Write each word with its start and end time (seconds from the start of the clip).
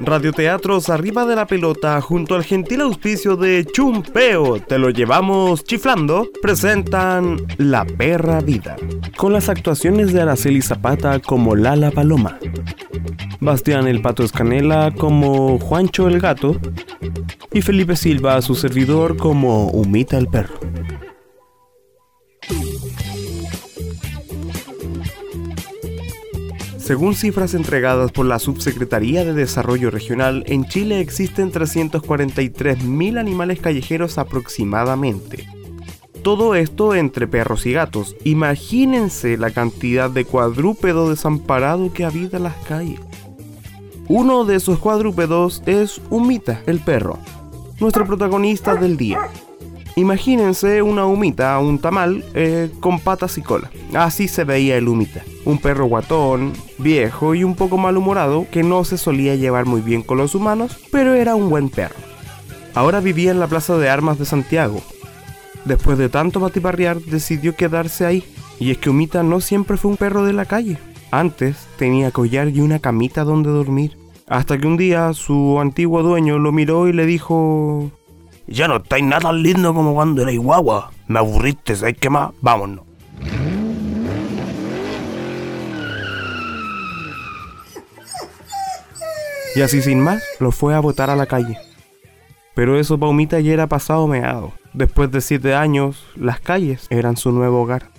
Radioteatros 0.00 0.88
Arriba 0.90 1.26
de 1.26 1.36
la 1.36 1.46
Pelota, 1.46 2.00
junto 2.00 2.34
al 2.34 2.44
gentil 2.44 2.80
auspicio 2.82 3.36
de 3.36 3.64
Chumpeo, 3.64 4.60
te 4.60 4.78
lo 4.78 4.90
llevamos 4.90 5.64
chiflando, 5.64 6.28
presentan 6.40 7.36
La 7.58 7.84
Perra 7.84 8.40
Vida, 8.40 8.76
con 9.16 9.32
las 9.32 9.48
actuaciones 9.48 10.12
de 10.12 10.22
Araceli 10.22 10.62
Zapata 10.62 11.18
como 11.18 11.56
Lala 11.56 11.90
Paloma, 11.90 12.38
Bastián 13.40 13.88
el 13.88 14.00
Pato 14.00 14.22
Escanela 14.22 14.92
como 14.96 15.58
Juancho 15.58 16.08
el 16.08 16.20
Gato, 16.20 16.56
y 17.52 17.62
Felipe 17.62 17.96
Silva, 17.96 18.40
su 18.42 18.54
servidor, 18.54 19.16
como 19.16 19.68
Humita 19.68 20.18
el 20.18 20.28
Perro. 20.28 20.67
Según 26.88 27.14
cifras 27.14 27.52
entregadas 27.52 28.12
por 28.12 28.24
la 28.24 28.38
Subsecretaría 28.38 29.22
de 29.22 29.34
Desarrollo 29.34 29.90
Regional, 29.90 30.42
en 30.46 30.64
Chile 30.64 31.00
existen 31.00 31.52
343.000 31.52 33.18
animales 33.18 33.60
callejeros 33.60 34.16
aproximadamente. 34.16 35.46
Todo 36.22 36.54
esto 36.54 36.94
entre 36.94 37.28
perros 37.28 37.66
y 37.66 37.72
gatos. 37.72 38.16
Imagínense 38.24 39.36
la 39.36 39.50
cantidad 39.50 40.08
de 40.08 40.24
cuadrúpedo 40.24 41.10
desamparado 41.10 41.92
que 41.92 42.06
habita 42.06 42.38
las 42.38 42.56
calles. 42.64 43.00
Uno 44.08 44.46
de 44.46 44.56
esos 44.56 44.78
cuadrúpedos 44.78 45.62
es 45.66 46.00
Humita, 46.08 46.62
el 46.64 46.80
perro, 46.80 47.18
nuestro 47.80 48.06
protagonista 48.06 48.76
del 48.76 48.96
día. 48.96 49.28
Imagínense 49.98 50.80
una 50.80 51.06
humita, 51.06 51.58
un 51.58 51.80
tamal, 51.80 52.24
eh, 52.32 52.70
con 52.78 53.00
patas 53.00 53.36
y 53.36 53.42
cola. 53.42 53.68
Así 53.94 54.28
se 54.28 54.44
veía 54.44 54.76
el 54.76 54.86
humita. 54.86 55.24
Un 55.44 55.58
perro 55.58 55.86
guatón, 55.86 56.52
viejo 56.78 57.34
y 57.34 57.42
un 57.42 57.56
poco 57.56 57.78
malhumorado 57.78 58.46
que 58.52 58.62
no 58.62 58.84
se 58.84 58.96
solía 58.96 59.34
llevar 59.34 59.66
muy 59.66 59.80
bien 59.80 60.02
con 60.02 60.18
los 60.18 60.36
humanos, 60.36 60.78
pero 60.92 61.14
era 61.14 61.34
un 61.34 61.50
buen 61.50 61.68
perro. 61.68 61.96
Ahora 62.76 63.00
vivía 63.00 63.32
en 63.32 63.40
la 63.40 63.48
Plaza 63.48 63.76
de 63.76 63.88
Armas 63.88 64.20
de 64.20 64.24
Santiago. 64.24 64.80
Después 65.64 65.98
de 65.98 66.08
tanto 66.08 66.38
batiparrear, 66.38 67.00
decidió 67.00 67.56
quedarse 67.56 68.06
ahí. 68.06 68.22
Y 68.60 68.70
es 68.70 68.78
que 68.78 68.90
Humita 68.90 69.24
no 69.24 69.40
siempre 69.40 69.76
fue 69.76 69.90
un 69.90 69.96
perro 69.96 70.24
de 70.24 70.32
la 70.32 70.44
calle. 70.44 70.78
Antes 71.10 71.66
tenía 71.76 72.12
collar 72.12 72.50
y 72.50 72.60
una 72.60 72.78
camita 72.78 73.24
donde 73.24 73.50
dormir. 73.50 73.98
Hasta 74.28 74.58
que 74.58 74.66
un 74.68 74.76
día 74.76 75.12
su 75.12 75.58
antiguo 75.58 76.04
dueño 76.04 76.38
lo 76.38 76.52
miró 76.52 76.86
y 76.86 76.92
le 76.92 77.04
dijo... 77.04 77.90
Ya 78.50 78.66
no 78.66 78.76
estáis 78.76 79.04
nada 79.04 79.20
tan 79.20 79.42
lindo 79.42 79.74
como 79.74 79.92
cuando 79.92 80.22
erais 80.22 80.38
guagua. 80.38 80.90
Me 81.06 81.18
aburriste, 81.18 81.76
¿sabes 81.76 81.96
qué 82.00 82.08
más? 82.08 82.30
Vámonos. 82.40 82.86
Y 89.54 89.60
así 89.60 89.82
sin 89.82 90.00
más, 90.00 90.22
lo 90.40 90.50
fue 90.50 90.74
a 90.74 90.80
botar 90.80 91.10
a 91.10 91.16
la 91.16 91.26
calle. 91.26 91.58
Pero 92.54 92.78
eso 92.78 92.98
Paumita 92.98 93.38
ya 93.40 93.52
era 93.52 93.66
pasado 93.66 94.06
meado. 94.06 94.52
Después 94.72 95.10
de 95.10 95.20
siete 95.20 95.54
años, 95.54 96.06
las 96.16 96.40
calles 96.40 96.86
eran 96.90 97.16
su 97.16 97.32
nuevo 97.32 97.62
hogar. 97.62 97.90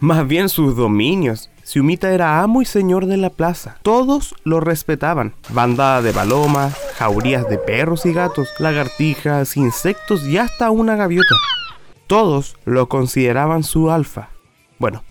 Más 0.00 0.26
bien 0.26 0.48
sus 0.48 0.74
dominios. 0.74 1.48
Si 1.62 1.80
Humita 1.80 2.12
era 2.12 2.42
amo 2.42 2.60
y 2.60 2.64
señor 2.64 3.06
de 3.06 3.16
la 3.16 3.30
plaza. 3.30 3.78
Todos 3.82 4.34
lo 4.44 4.60
respetaban. 4.60 5.34
Bandada 5.50 6.02
de 6.02 6.12
palomas, 6.12 6.76
jaurías 6.96 7.48
de 7.48 7.58
perros 7.58 8.04
y 8.04 8.12
gatos, 8.12 8.48
lagartijas, 8.58 9.56
insectos 9.56 10.26
y 10.26 10.38
hasta 10.38 10.70
una 10.70 10.96
gaviota. 10.96 11.36
Todos 12.06 12.56
lo 12.64 12.88
consideraban 12.88 13.62
su 13.62 13.90
alfa. 13.90 14.30
Bueno, 14.78 15.02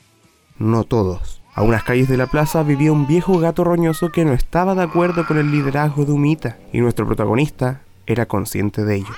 no 0.57 0.83
todos. 0.83 1.41
A 1.53 1.63
unas 1.63 1.83
calles 1.83 2.07
de 2.07 2.17
la 2.17 2.27
plaza 2.27 2.63
vivía 2.63 2.91
un 2.91 3.07
viejo 3.07 3.39
gato 3.39 3.63
roñoso 3.63 4.09
que 4.09 4.23
no 4.23 4.33
estaba 4.33 4.75
de 4.75 4.83
acuerdo 4.83 5.25
con 5.25 5.37
el 5.37 5.51
liderazgo 5.51 6.05
de 6.05 6.11
Humita, 6.13 6.57
y 6.71 6.79
nuestro 6.79 7.05
protagonista 7.05 7.81
era 8.05 8.25
consciente 8.25 8.85
de 8.85 8.95
ello. 8.97 9.13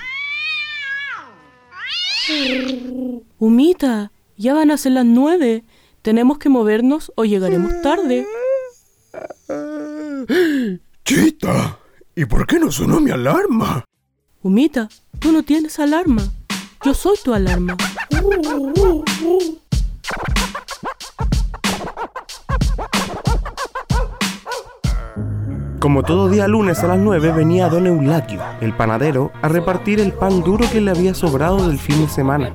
Humita, 3.38 4.10
ya 4.36 4.54
van 4.54 4.70
a 4.70 4.76
ser 4.76 4.92
las 4.92 5.04
nueve. 5.04 5.62
Tenemos 6.04 6.36
que 6.36 6.50
movernos 6.50 7.10
o 7.16 7.24
llegaremos 7.24 7.80
tarde. 7.80 8.26
Chita, 11.02 11.78
¿y 12.14 12.26
por 12.26 12.46
qué 12.46 12.58
no 12.58 12.70
sonó 12.70 13.00
mi 13.00 13.10
alarma? 13.10 13.86
Humita, 14.42 14.90
tú 15.18 15.32
no 15.32 15.42
tienes 15.42 15.78
alarma. 15.78 16.22
Yo 16.84 16.92
soy 16.92 17.16
tu 17.24 17.32
alarma. 17.32 17.78
Como 25.84 26.02
todo 26.02 26.30
día 26.30 26.48
lunes 26.48 26.82
a 26.82 26.86
las 26.86 26.98
9 26.98 27.32
venía 27.32 27.68
don 27.68 27.86
Eulaquio, 27.86 28.40
el 28.62 28.72
panadero, 28.72 29.30
a 29.42 29.50
repartir 29.50 30.00
el 30.00 30.14
pan 30.14 30.42
duro 30.42 30.64
que 30.72 30.80
le 30.80 30.90
había 30.90 31.12
sobrado 31.12 31.68
del 31.68 31.78
fin 31.78 32.00
de 32.00 32.08
semana. 32.08 32.50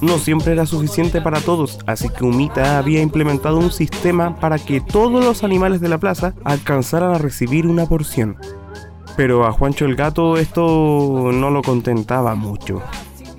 No 0.00 0.16
siempre 0.16 0.54
era 0.54 0.64
suficiente 0.64 1.20
para 1.20 1.42
todos, 1.42 1.80
así 1.84 2.08
que 2.08 2.24
Humita 2.24 2.78
había 2.78 3.02
implementado 3.02 3.58
un 3.58 3.70
sistema 3.70 4.36
para 4.36 4.58
que 4.58 4.80
todos 4.80 5.22
los 5.22 5.44
animales 5.44 5.82
de 5.82 5.90
la 5.90 5.98
plaza 5.98 6.32
alcanzaran 6.44 7.12
a 7.12 7.18
recibir 7.18 7.66
una 7.66 7.84
porción. 7.84 8.38
Pero 9.18 9.44
a 9.44 9.52
Juancho 9.52 9.84
el 9.84 9.94
gato 9.94 10.38
esto 10.38 11.30
no 11.30 11.50
lo 11.50 11.60
contentaba 11.60 12.34
mucho, 12.34 12.80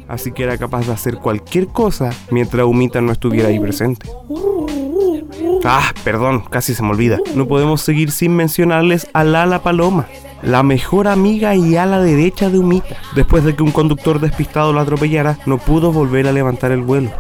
así 0.08 0.32
que 0.32 0.44
era 0.44 0.60
capaz 0.60 0.86
de 0.86 0.94
hacer 0.94 1.18
cualquier 1.18 1.70
cosa 1.70 2.12
mientras 2.30 2.68
Humita 2.68 3.02
no 3.02 3.12
estuviera 3.12 3.50
ahí 3.50 3.60
presente. 3.60 4.08
Ah, 5.66 5.94
perdón, 6.04 6.42
casi 6.50 6.74
se 6.74 6.84
me 6.84 6.90
olvida. 6.90 7.20
No 7.36 7.48
podemos 7.48 7.82
seguir 7.82 8.12
sin 8.12 8.36
mencionarles 8.36 9.08
a 9.14 9.24
Lala 9.24 9.64
Paloma, 9.64 10.08
la 10.42 10.62
mejor 10.62 11.08
amiga 11.08 11.56
y 11.56 11.78
ala 11.78 12.02
derecha 12.02 12.50
de 12.50 12.60
Humita. 12.60 12.98
Después 13.16 13.46
de 13.46 13.56
que 13.56 13.64
un 13.64 13.72
conductor 13.72 14.20
despistado 14.20 14.74
la 14.74 14.82
atropellara, 14.82 15.38
no 15.46 15.58
pudo 15.58 15.94
volver 15.94 16.28
a 16.28 16.34
levantar 16.34 16.74
el 16.74 16.82
vuelo. 16.82 17.12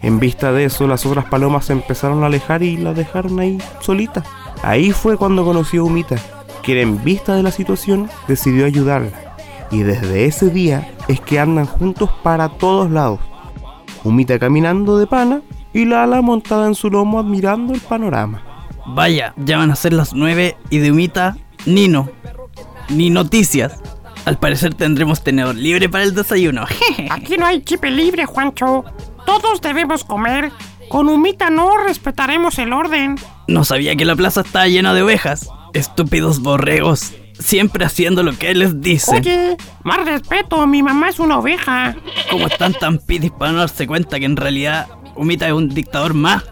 En 0.00 0.18
vista 0.18 0.50
de 0.52 0.64
eso, 0.64 0.86
las 0.86 1.04
otras 1.04 1.26
palomas 1.26 1.66
se 1.66 1.74
empezaron 1.74 2.22
a 2.22 2.26
alejar 2.26 2.62
y 2.62 2.78
la 2.78 2.94
dejaron 2.94 3.38
ahí 3.38 3.58
solita. 3.80 4.24
Ahí 4.62 4.92
fue 4.92 5.18
cuando 5.18 5.44
conoció 5.44 5.82
a 5.82 5.84
Humita, 5.84 6.16
quien 6.62 6.78
en 6.78 7.04
vista 7.04 7.34
de 7.34 7.42
la 7.42 7.50
situación 7.50 8.08
decidió 8.26 8.64
ayudarla. 8.64 9.36
Y 9.70 9.82
desde 9.82 10.24
ese 10.24 10.48
día 10.48 10.90
es 11.08 11.20
que 11.20 11.38
andan 11.38 11.66
juntos 11.66 12.08
para 12.22 12.48
todos 12.48 12.90
lados. 12.90 13.20
Humita 14.04 14.38
caminando 14.38 14.96
de 14.96 15.06
pana 15.06 15.42
y 15.74 15.84
Lala 15.84 16.22
montada 16.22 16.66
en 16.68 16.74
su 16.74 16.88
lomo 16.88 17.18
admirando 17.18 17.74
el 17.74 17.80
panorama. 17.80 18.42
Vaya, 18.86 19.34
ya 19.36 19.58
van 19.58 19.70
a 19.70 19.76
ser 19.76 19.92
las 19.92 20.14
nueve 20.14 20.56
y 20.70 20.78
de 20.78 20.92
humita, 20.92 21.36
Nino. 21.66 22.08
Ni 22.88 23.10
noticias. 23.10 23.80
Al 24.24 24.38
parecer 24.38 24.74
tendremos 24.74 25.22
tenedor 25.22 25.54
libre 25.54 25.88
para 25.88 26.04
el 26.04 26.14
desayuno. 26.14 26.64
Aquí 27.10 27.36
no 27.36 27.46
hay 27.46 27.62
chipe 27.62 27.90
libre, 27.90 28.24
Juancho. 28.24 28.84
Todos 29.26 29.60
debemos 29.60 30.04
comer. 30.04 30.52
Con 30.88 31.08
humita 31.08 31.50
no 31.50 31.76
respetaremos 31.78 32.58
el 32.58 32.72
orden. 32.72 33.16
No 33.48 33.64
sabía 33.64 33.96
que 33.96 34.04
la 34.04 34.16
plaza 34.16 34.42
estaba 34.42 34.68
llena 34.68 34.94
de 34.94 35.02
ovejas. 35.02 35.48
Estúpidos 35.72 36.40
borregos. 36.40 37.14
Siempre 37.38 37.84
haciendo 37.84 38.22
lo 38.22 38.38
que 38.38 38.50
él 38.50 38.60
les 38.60 38.80
dice. 38.80 39.16
Oye, 39.16 39.56
más 39.82 40.04
respeto, 40.04 40.66
mi 40.66 40.82
mamá 40.82 41.08
es 41.08 41.18
una 41.18 41.38
oveja. 41.38 41.96
¿Cómo 42.30 42.46
están 42.46 42.74
tan 42.74 42.98
pidis 42.98 43.32
para 43.32 43.52
no 43.52 43.58
darse 43.58 43.86
cuenta 43.86 44.20
que 44.20 44.26
en 44.26 44.36
realidad 44.36 44.86
Humita 45.16 45.46
es 45.46 45.52
un 45.52 45.68
dictador 45.68 46.14
más. 46.14 46.44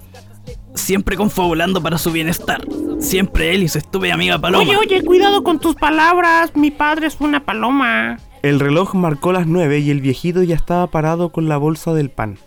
Siempre 0.74 1.16
confabulando 1.16 1.82
para 1.82 1.98
su 1.98 2.10
bienestar. 2.12 2.66
Siempre 2.98 3.54
él 3.54 3.62
y 3.64 3.68
su 3.68 3.78
estúpida 3.78 4.14
amiga 4.14 4.38
Paloma. 4.38 4.64
Oye, 4.64 4.76
oye, 4.76 5.02
cuidado 5.04 5.42
con 5.44 5.58
tus 5.58 5.74
palabras. 5.74 6.52
Mi 6.54 6.70
padre 6.70 7.08
es 7.08 7.16
una 7.20 7.44
paloma. 7.44 8.18
El 8.42 8.58
reloj 8.58 8.94
marcó 8.94 9.32
las 9.32 9.46
nueve 9.46 9.80
y 9.80 9.90
el 9.90 10.00
viejito 10.00 10.42
ya 10.42 10.54
estaba 10.56 10.86
parado 10.88 11.30
con 11.30 11.48
la 11.48 11.56
bolsa 11.58 11.92
del 11.92 12.10
pan. 12.10 12.38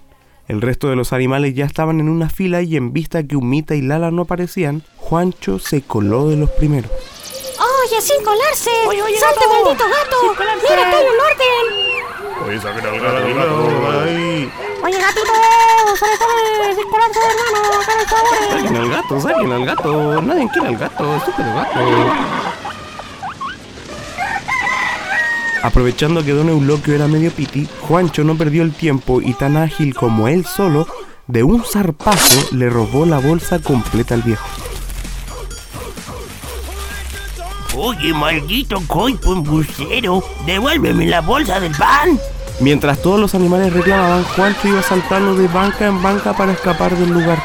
El 0.47 0.61
resto 0.61 0.89
de 0.89 0.95
los 0.95 1.13
animales 1.13 1.55
ya 1.55 1.65
estaban 1.65 1.99
en 1.99 2.09
una 2.09 2.29
fila 2.29 2.61
y 2.61 2.75
en 2.75 2.93
vista 2.93 3.23
que 3.23 3.35
Humita 3.35 3.75
y 3.75 3.81
Lala 3.81 4.11
no 4.11 4.23
aparecían, 4.23 4.83
Juancho 4.97 5.57
se 5.57 5.81
coló 5.81 6.29
de 6.29 6.35
los 6.35 6.49
primeros. 6.51 6.91
¡Oye, 6.91 8.01
sin 8.01 8.23
colarse! 8.23 8.69
Oye, 8.88 9.01
oye, 9.01 9.18
¡Salte, 9.18 9.39
gato! 9.39 9.63
maldito 9.63 9.85
gato! 9.85 10.44
¡Mira, 10.69 10.91
todo 10.91 11.01
en 11.01 11.07
orden! 11.07 12.25
Oye, 12.45 12.62
saquen 12.62 12.86
al 12.86 13.00
gato, 13.00 13.18
al 13.18 13.33
gato. 13.33 14.01
Ay, 14.03 14.51
¡Oye, 14.83 15.00
gatito! 15.00 15.33
¡Sale, 16.00 16.18
sale! 16.18 16.75
¡Sin 16.75 16.89
colarse, 16.89 17.19
hermano! 17.19 17.57
¡Hagan 17.81 18.00
el 18.00 18.07
favor! 18.07 18.36
Saquen 18.51 18.75
al 18.77 18.89
gato, 18.89 19.19
saquen 19.19 19.51
al 19.51 19.65
gato. 19.65 20.21
Nadie 20.21 20.50
quiere 20.53 20.68
al 20.68 20.77
gato, 20.77 21.15
estúpido 21.15 21.56
gato. 21.56 21.80
Aprovechando 25.63 26.24
que 26.24 26.33
Don 26.33 26.50
Euloquio 26.50 26.94
era 26.94 27.07
medio 27.07 27.31
piti, 27.31 27.68
Juancho 27.81 28.24
no 28.24 28.38
perdió 28.38 28.62
el 28.62 28.74
tiempo 28.74 29.21
y 29.21 29.33
tan 29.33 29.57
ágil 29.57 29.95
como 29.95 30.27
él 30.27 30.45
solo, 30.45 30.88
de 31.25 31.42
un 31.42 31.63
zarpazo 31.63 32.56
le 32.56 32.69
robó 32.69 33.07
la 33.07 33.18
bolsa 33.18 33.57
completa 33.57 34.13
al 34.13 34.21
viejo. 34.21 34.47
Oye, 37.75 38.13
maldito 38.13 38.80
coipo 38.88 39.33
embustero. 39.33 40.24
Devuélveme 40.45 41.07
la 41.07 41.21
bolsa 41.21 41.59
del 41.59 41.74
pan. 41.74 42.19
Mientras 42.60 43.02
todos 43.02 43.19
los 43.19 43.36
animales 43.36 43.74
reclamaban, 43.74 44.24
Juancho 44.24 44.68
iba 44.68 44.81
saltando 44.81 45.36
de 45.36 45.48
banca 45.48 45.88
en 45.88 46.02
banca 46.02 46.36
para 46.36 46.54
escapar 46.54 46.96
del 46.98 47.10
lugar. 47.10 47.44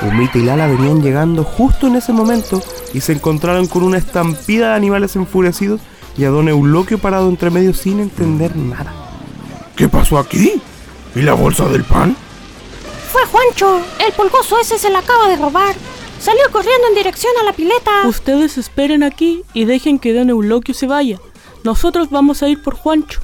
Humita 0.00 0.38
y 0.38 0.42
Lala 0.42 0.66
venían 0.68 1.02
llegando 1.02 1.44
justo 1.44 1.86
en 1.86 1.96
ese 1.96 2.12
momento 2.12 2.62
y 2.94 3.00
se 3.00 3.12
encontraron 3.12 3.66
con 3.66 3.82
una 3.82 3.98
estampida 3.98 4.70
de 4.70 4.76
animales 4.76 5.16
enfurecidos 5.16 5.80
y 6.16 6.24
a 6.24 6.30
don 6.30 6.48
Euloquio 6.48 6.98
parado 6.98 7.28
entre 7.28 7.50
medio 7.50 7.74
sin 7.74 8.00
entender 8.00 8.56
nada. 8.56 8.92
¿Qué 9.76 9.88
pasó 9.88 10.18
aquí? 10.18 10.60
¿Y 11.14 11.22
la 11.22 11.34
bolsa 11.34 11.68
del 11.68 11.84
pan? 11.84 12.16
Fue 13.12 13.24
Juancho. 13.26 13.80
El 14.04 14.12
pulgoso 14.12 14.58
ese 14.60 14.78
se 14.78 14.90
la 14.90 15.00
acaba 15.00 15.28
de 15.28 15.36
robar. 15.36 15.74
Salió 16.20 16.42
corriendo 16.50 16.88
en 16.88 16.94
dirección 16.94 17.32
a 17.40 17.44
la 17.44 17.52
pileta. 17.52 18.06
Ustedes 18.06 18.56
esperen 18.58 19.02
aquí 19.02 19.44
y 19.52 19.66
dejen 19.66 19.98
que 19.98 20.14
don 20.14 20.30
Euloquio 20.30 20.74
se 20.74 20.86
vaya. 20.86 21.18
Nosotros 21.64 22.10
vamos 22.10 22.42
a 22.42 22.48
ir 22.48 22.62
por 22.62 22.74
Juancho. 22.74 23.20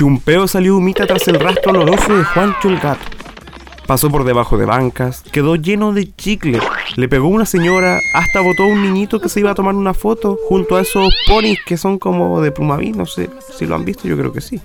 Chumpeo 0.00 0.48
salió 0.48 0.78
humita 0.78 1.06
tras 1.06 1.28
el 1.28 1.38
rastro 1.38 1.72
oloroso 1.72 2.16
de 2.16 2.24
Juancho 2.24 2.70
el 2.70 2.78
gato. 2.78 3.04
Pasó 3.86 4.10
por 4.10 4.24
debajo 4.24 4.56
de 4.56 4.64
bancas, 4.64 5.22
quedó 5.30 5.56
lleno 5.56 5.92
de 5.92 6.10
chicle, 6.16 6.58
le 6.96 7.06
pegó 7.06 7.28
una 7.28 7.44
señora, 7.44 8.00
hasta 8.14 8.40
botó 8.40 8.62
a 8.62 8.68
un 8.68 8.82
niñito 8.82 9.20
que 9.20 9.28
se 9.28 9.40
iba 9.40 9.50
a 9.50 9.54
tomar 9.54 9.74
una 9.74 9.92
foto 9.92 10.38
junto 10.48 10.76
a 10.76 10.80
esos 10.80 11.12
ponis 11.28 11.58
que 11.66 11.76
son 11.76 11.98
como 11.98 12.40
de 12.40 12.50
plumaví, 12.50 12.92
no 12.92 13.04
sé 13.04 13.28
si 13.54 13.66
lo 13.66 13.74
han 13.74 13.84
visto, 13.84 14.08
yo 14.08 14.16
creo 14.16 14.32
que 14.32 14.40
sí. 14.40 14.58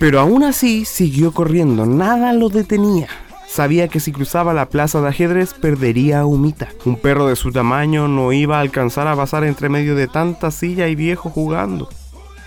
Pero 0.00 0.18
aún 0.18 0.42
así 0.42 0.84
siguió 0.84 1.30
corriendo, 1.30 1.86
nada 1.86 2.32
lo 2.32 2.48
detenía. 2.48 3.06
Sabía 3.46 3.86
que 3.86 4.00
si 4.00 4.10
cruzaba 4.10 4.52
la 4.52 4.68
plaza 4.68 5.00
de 5.00 5.10
ajedrez 5.10 5.54
perdería 5.54 6.22
a 6.22 6.26
Humita. 6.26 6.70
Un 6.84 6.96
perro 6.96 7.28
de 7.28 7.36
su 7.36 7.52
tamaño 7.52 8.08
no 8.08 8.32
iba 8.32 8.56
a 8.56 8.62
alcanzar 8.62 9.06
a 9.06 9.14
pasar 9.14 9.44
entre 9.44 9.68
medio 9.68 9.94
de 9.94 10.08
tanta 10.08 10.50
silla 10.50 10.88
y 10.88 10.96
viejo 10.96 11.30
jugando. 11.30 11.88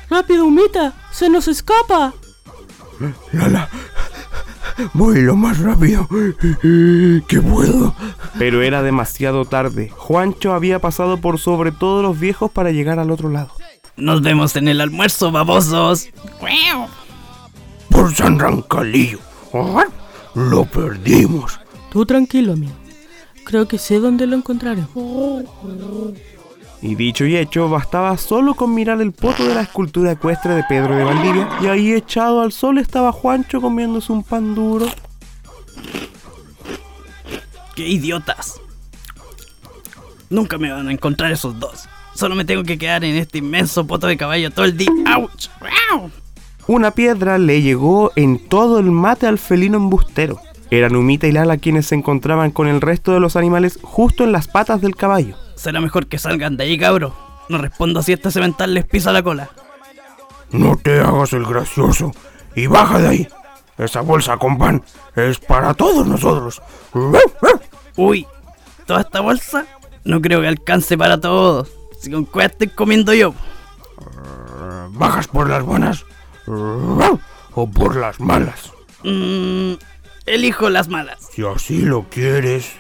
¡Rápido, 0.10 0.46
Humita! 0.46 0.94
¡Se 1.12 1.30
nos 1.30 1.48
escapa! 1.48 2.14
Lala, 3.32 3.70
voy 4.94 5.22
lo 5.22 5.36
más 5.36 5.60
rápido 5.60 6.08
que 7.28 7.42
puedo. 7.42 7.96
Pero 8.40 8.62
era 8.62 8.82
demasiado 8.84 9.46
tarde. 9.46 9.92
Juancho 9.96 10.54
había 10.54 10.80
pasado 10.80 11.18
por 11.18 11.40
sobre 11.40 11.72
todos 11.72 12.04
los 12.04 12.20
viejos 12.20 12.52
para 12.52 12.72
llegar 12.72 13.00
al 13.00 13.12
otro 13.12 13.30
lado. 13.30 13.52
Nos 13.96 14.22
vemos 14.22 14.56
en 14.56 14.68
el 14.68 14.80
almuerzo, 14.80 15.32
babosos. 15.32 16.10
Por 17.90 18.14
San 18.16 18.40
Rancalillo. 18.40 19.20
Lo 20.36 20.66
perdimos. 20.66 21.60
Tú 21.92 22.06
tranquilo, 22.06 22.54
amigo. 22.54 22.74
Creo 23.44 23.68
que 23.68 23.78
sé 23.78 24.00
dónde 24.00 24.28
lo 24.28 24.36
encontraré. 24.36 24.84
Y 26.82 26.96
dicho 26.96 27.26
y 27.26 27.36
hecho, 27.36 27.70
bastaba 27.70 28.18
solo 28.18 28.54
con 28.54 28.74
mirar 28.74 29.02
el 29.02 29.12
poto 29.12 29.48
de 29.48 29.56
la 29.56 29.62
escultura 29.62 30.12
ecuestre 30.12 30.54
de 30.54 30.64
Pedro 30.64 30.96
de 30.96 31.04
Valdivia, 31.04 31.50
y 31.62 31.68
ahí 31.68 31.94
echado 31.94 32.42
al 32.42 32.52
sol 32.52 32.78
estaba 32.78 33.12
Juancho 33.12 33.62
comiéndose 33.62 34.12
un 34.12 34.24
pan 34.24 34.54
duro. 34.54 34.88
¡Qué 37.76 37.88
idiotas! 37.88 38.60
Nunca 40.30 40.58
me 40.58 40.72
van 40.72 40.88
a 40.88 40.92
encontrar 40.92 41.32
esos 41.32 41.60
dos. 41.60 41.88
Solo 42.14 42.36
me 42.36 42.46
tengo 42.46 42.64
que 42.64 42.78
quedar 42.78 43.04
en 43.04 43.16
este 43.16 43.38
inmenso 43.38 43.86
poto 43.88 44.08
de 44.08 44.18
caballo 44.18 44.52
todo 44.52 44.66
el 44.66 44.78
día. 44.78 44.90
¡Auch! 45.06 45.50
¡Au! 45.92 46.12
Una 46.68 46.92
piedra 46.92 47.38
le 47.38 47.62
llegó 47.62 48.12
en 48.16 48.40
todo 48.40 48.80
el 48.80 48.92
mate 48.92 49.26
al 49.26 49.38
felino 49.38 49.78
embustero. 49.78 50.40
Eran 50.70 50.96
Humita 50.96 51.28
y 51.28 51.32
Lala 51.32 51.58
quienes 51.58 51.88
se 51.88 51.96
encontraban 51.96 52.52
con 52.52 52.68
el 52.68 52.82
resto 52.82 53.14
de 53.14 53.20
los 53.20 53.36
animales 53.36 53.80
justo 53.82 54.24
en 54.24 54.32
las 54.32 54.48
patas 54.48 54.82
del 54.82 54.96
caballo. 54.96 55.36
Será 55.56 55.80
mejor 55.80 56.08
que 56.08 56.20
salgan 56.20 56.58
de 56.58 56.66
ahí, 56.66 56.78
cabro. 56.78 57.16
No 57.50 57.58
respondo 57.58 58.02
si 58.04 58.14
este 58.14 58.32
cemental 58.32 58.74
les 58.74 58.86
pisa 58.86 59.14
la 59.14 59.24
cola. 59.24 59.50
No 60.52 60.78
te 60.78 61.00
hagas 61.00 61.34
el 61.34 61.46
gracioso 61.46 62.12
y 62.56 62.68
baja 62.68 63.00
de 63.00 63.08
ahí. 63.08 63.28
Esa 63.78 64.02
bolsa 64.02 64.38
con 64.38 64.58
pan 64.58 64.84
es 65.16 65.40
para 65.40 65.74
todos 65.74 66.06
nosotros. 66.06 66.62
Uy, 67.96 68.28
¿toda 68.86 69.02
esta 69.02 69.22
bolsa? 69.22 69.66
No 70.04 70.22
creo 70.22 70.42
que 70.42 70.48
alcance 70.48 70.98
para 70.98 71.20
todos. 71.20 71.70
Si 72.00 72.12
con 72.12 72.26
cuál 72.26 72.48
estoy 72.48 72.68
comiendo 72.68 73.14
yo. 73.14 73.34
¿Bajas 74.92 75.28
por 75.28 75.50
las 75.50 75.64
buenas 75.64 76.06
o 76.48 77.70
por 77.70 77.96
las 77.96 78.20
malas? 78.20 78.72
Mmm, 79.04 79.74
elijo 80.28 80.70
las 80.70 80.90
malas. 80.90 81.30
Si 81.32 81.44
así 81.44 81.82
lo 81.82 82.04
quieres. 82.10 82.74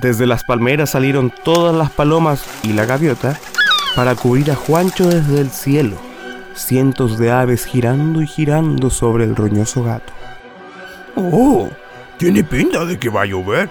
Desde 0.00 0.26
las 0.26 0.44
palmeras 0.44 0.90
salieron 0.90 1.32
todas 1.42 1.74
las 1.74 1.90
palomas 1.90 2.44
y 2.62 2.72
la 2.72 2.84
gaviota 2.84 3.38
para 3.96 4.14
cubrir 4.14 4.50
a 4.50 4.54
Juancho 4.54 5.08
desde 5.08 5.40
el 5.40 5.50
cielo. 5.50 5.96
Cientos 6.54 7.18
de 7.18 7.30
aves 7.32 7.64
girando 7.64 8.22
y 8.22 8.26
girando 8.26 8.90
sobre 8.90 9.24
el 9.24 9.34
roñoso 9.34 9.82
gato. 9.82 10.12
Oh, 11.16 11.70
tiene 12.18 12.44
pinta 12.44 12.84
de 12.84 12.98
que 12.98 13.08
va 13.08 13.22
a 13.22 13.26
llover. 13.26 13.70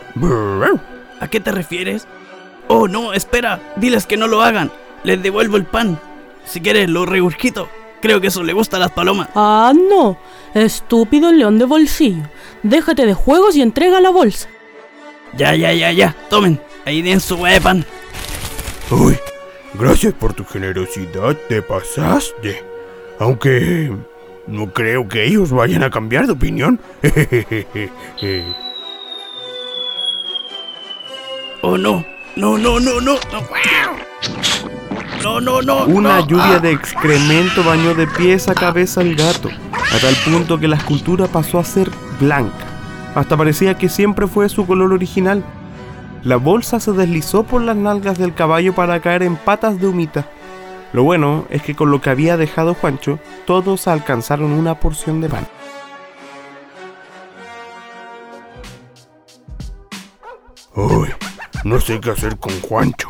¿A 1.20 1.28
qué 1.28 1.40
te 1.40 1.52
refieres? 1.52 2.08
Oh, 2.68 2.88
no, 2.88 3.14
espera. 3.14 3.60
Diles 3.76 4.06
que 4.06 4.18
no 4.18 4.28
lo 4.28 4.42
hagan. 4.42 4.72
Les 5.04 5.22
devuelvo 5.22 5.58
el 5.58 5.66
pan. 5.66 6.00
Si 6.46 6.62
quieres, 6.62 6.90
lo 6.90 7.06
regurgito. 7.06 7.70
Creo 8.04 8.20
que 8.20 8.28
eso 8.28 8.44
le 8.44 8.52
gusta 8.52 8.76
a 8.76 8.82
las 8.82 8.92
palomas. 8.92 9.30
Ah, 9.34 9.72
no. 9.74 10.18
Estúpido 10.54 11.32
león 11.32 11.58
de 11.58 11.64
bolsillo. 11.64 12.24
Déjate 12.62 13.06
de 13.06 13.14
juegos 13.14 13.56
y 13.56 13.62
entrega 13.62 14.02
la 14.02 14.10
bolsa. 14.10 14.50
Ya, 15.38 15.56
ya, 15.56 15.72
ya, 15.72 15.90
ya. 15.94 16.14
Tomen. 16.30 16.60
Ahí 16.84 17.02
den 17.02 17.22
su 17.22 17.40
pan. 17.64 17.86
Uy, 18.92 19.18
gracias 19.76 20.14
por 20.16 20.34
tu 20.34 20.44
generosidad, 20.44 21.38
te 21.48 21.62
pasaste. 21.62 22.62
Aunque 23.20 23.96
no 24.48 24.74
creo 24.74 25.08
que 25.08 25.24
ellos 25.24 25.52
vayan 25.52 25.84
a 25.84 25.90
cambiar 25.90 26.28
de 26.28 26.34
opinión. 26.34 26.82
Oh, 31.66 31.78
no. 31.78 32.06
No, 32.36 32.58
no, 32.58 32.78
no, 32.78 33.00
no. 33.00 33.14
No, 33.32 34.63
no, 35.40 35.62
no. 35.62 35.86
Una 35.86 36.18
no. 36.20 36.28
lluvia 36.28 36.56
Ah. 36.56 36.60
de 36.60 36.72
excremento 36.72 37.64
bañó 37.64 37.94
de 37.96 38.08
pies 38.08 38.48
a 38.50 38.54
cabeza 38.54 39.02
al 39.02 39.16
gato, 39.16 39.50
a 39.50 39.98
tal 40.00 40.16
punto 40.26 40.60
que 40.60 40.68
la 40.68 40.76
escultura 40.78 41.28
pasó 41.28 41.60
a 41.60 41.64
ser 41.64 41.90
blanca. 42.20 42.66
Hasta 43.16 43.38
parecía 43.38 43.78
que 43.78 43.90
siempre 43.90 44.28
fue 44.28 44.50
su 44.50 44.66
color 44.66 44.92
original. 44.94 45.44
La 46.24 46.38
bolsa 46.38 46.80
se 46.80 46.92
deslizó 46.94 47.44
por 47.44 47.62
las 47.62 47.76
nalgas 47.76 48.18
del 48.18 48.34
caballo 48.34 48.74
para 48.74 49.00
caer 49.02 49.24
en 49.24 49.36
patas 49.36 49.80
de 49.80 49.88
humita. 49.88 50.26
Lo 50.94 51.04
bueno 51.04 51.46
es 51.50 51.62
que 51.64 51.76
con 51.76 51.92
lo 51.92 52.02
que 52.02 52.10
había 52.12 52.38
dejado 52.38 52.76
Juancho, 52.76 53.20
todos 53.46 53.88
alcanzaron 53.88 54.52
una 54.52 54.76
porción 54.80 55.22
de 55.22 55.30
pan. 55.30 55.48
Uy, 60.76 61.10
no 61.64 61.80
sé 61.80 62.00
qué 62.00 62.12
hacer 62.12 62.38
con 62.38 62.60
Juancho. 62.62 63.10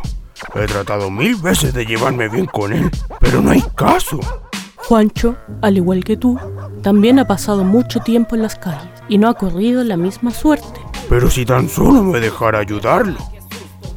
He 0.56 0.66
tratado 0.68 1.10
mil 1.10 1.36
veces 1.36 1.74
de 1.74 1.86
llevarme 1.86 2.30
bien 2.30 2.46
con 2.46 2.74
él, 2.74 2.90
pero 3.20 3.42
no 3.42 3.52
hay 3.52 3.64
caso. 3.76 4.20
Juancho, 4.76 5.36
al 5.62 5.78
igual 5.78 6.04
que 6.04 6.16
tú, 6.16 6.38
también 6.84 7.18
ha 7.18 7.26
pasado 7.26 7.64
mucho 7.64 8.02
tiempo 8.02 8.36
en 8.36 8.44
las 8.44 8.56
calles 8.56 8.92
y 9.10 9.18
no 9.18 9.30
ha 9.30 9.34
corrido 9.34 9.84
la 9.84 9.98
misma 9.98 10.32
suerte. 10.32 10.80
Pero 11.10 11.30
si 11.30 11.46
tan 11.46 11.70
solo 11.70 12.04
me 12.04 12.20
dejara 12.20 12.60
ayudarlo. 12.60 13.18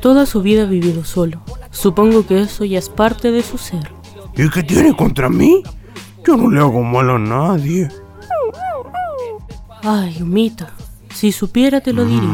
Toda 0.01 0.25
su 0.25 0.41
vida 0.41 0.63
ha 0.63 0.67
vivido 0.67 1.05
solo. 1.05 1.43
Supongo 1.71 2.27
que 2.27 2.41
eso 2.41 2.65
ya 2.65 2.79
es 2.79 2.89
parte 2.89 3.31
de 3.31 3.43
su 3.43 3.59
ser. 3.59 3.93
¿Y 4.37 4.49
qué 4.49 4.63
tiene 4.63 4.97
contra 4.97 5.29
mí? 5.29 5.63
Yo 6.27 6.37
no 6.37 6.51
le 6.51 6.61
hago 6.61 6.83
mal 6.83 7.11
a 7.11 7.19
nadie. 7.19 7.89
Ay, 9.83 10.23
Humita, 10.23 10.73
si 11.13 11.33
supiera 11.33 11.81
te 11.81 11.93
lo 11.93 12.05
diría. 12.05 12.31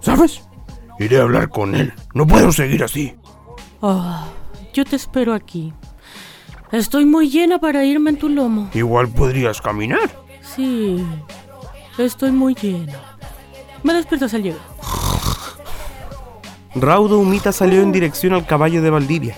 ¿Sabes? 0.00 0.42
Iré 1.00 1.18
a 1.18 1.22
hablar 1.22 1.48
con 1.48 1.74
él. 1.74 1.94
No 2.12 2.26
puedo 2.26 2.52
seguir 2.52 2.84
así. 2.84 3.16
Ah, 3.80 4.26
yo 4.74 4.84
te 4.84 4.96
espero 4.96 5.32
aquí. 5.32 5.72
Estoy 6.72 7.06
muy 7.06 7.30
llena 7.30 7.58
para 7.58 7.86
irme 7.86 8.10
en 8.10 8.18
tu 8.18 8.28
lomo. 8.28 8.68
Igual 8.74 9.08
podrías 9.08 9.62
caminar. 9.62 10.10
Sí, 10.42 11.02
estoy 11.96 12.32
muy 12.32 12.54
llena. 12.54 13.00
Me 13.82 13.94
despiertas 13.94 14.34
al 14.34 14.42
llegar. 14.42 14.60
Raudo 16.74 17.18
Humita 17.18 17.50
salió 17.50 17.80
en 17.80 17.92
dirección 17.92 18.34
al 18.34 18.44
caballo 18.44 18.82
de 18.82 18.90
Valdivia, 18.90 19.34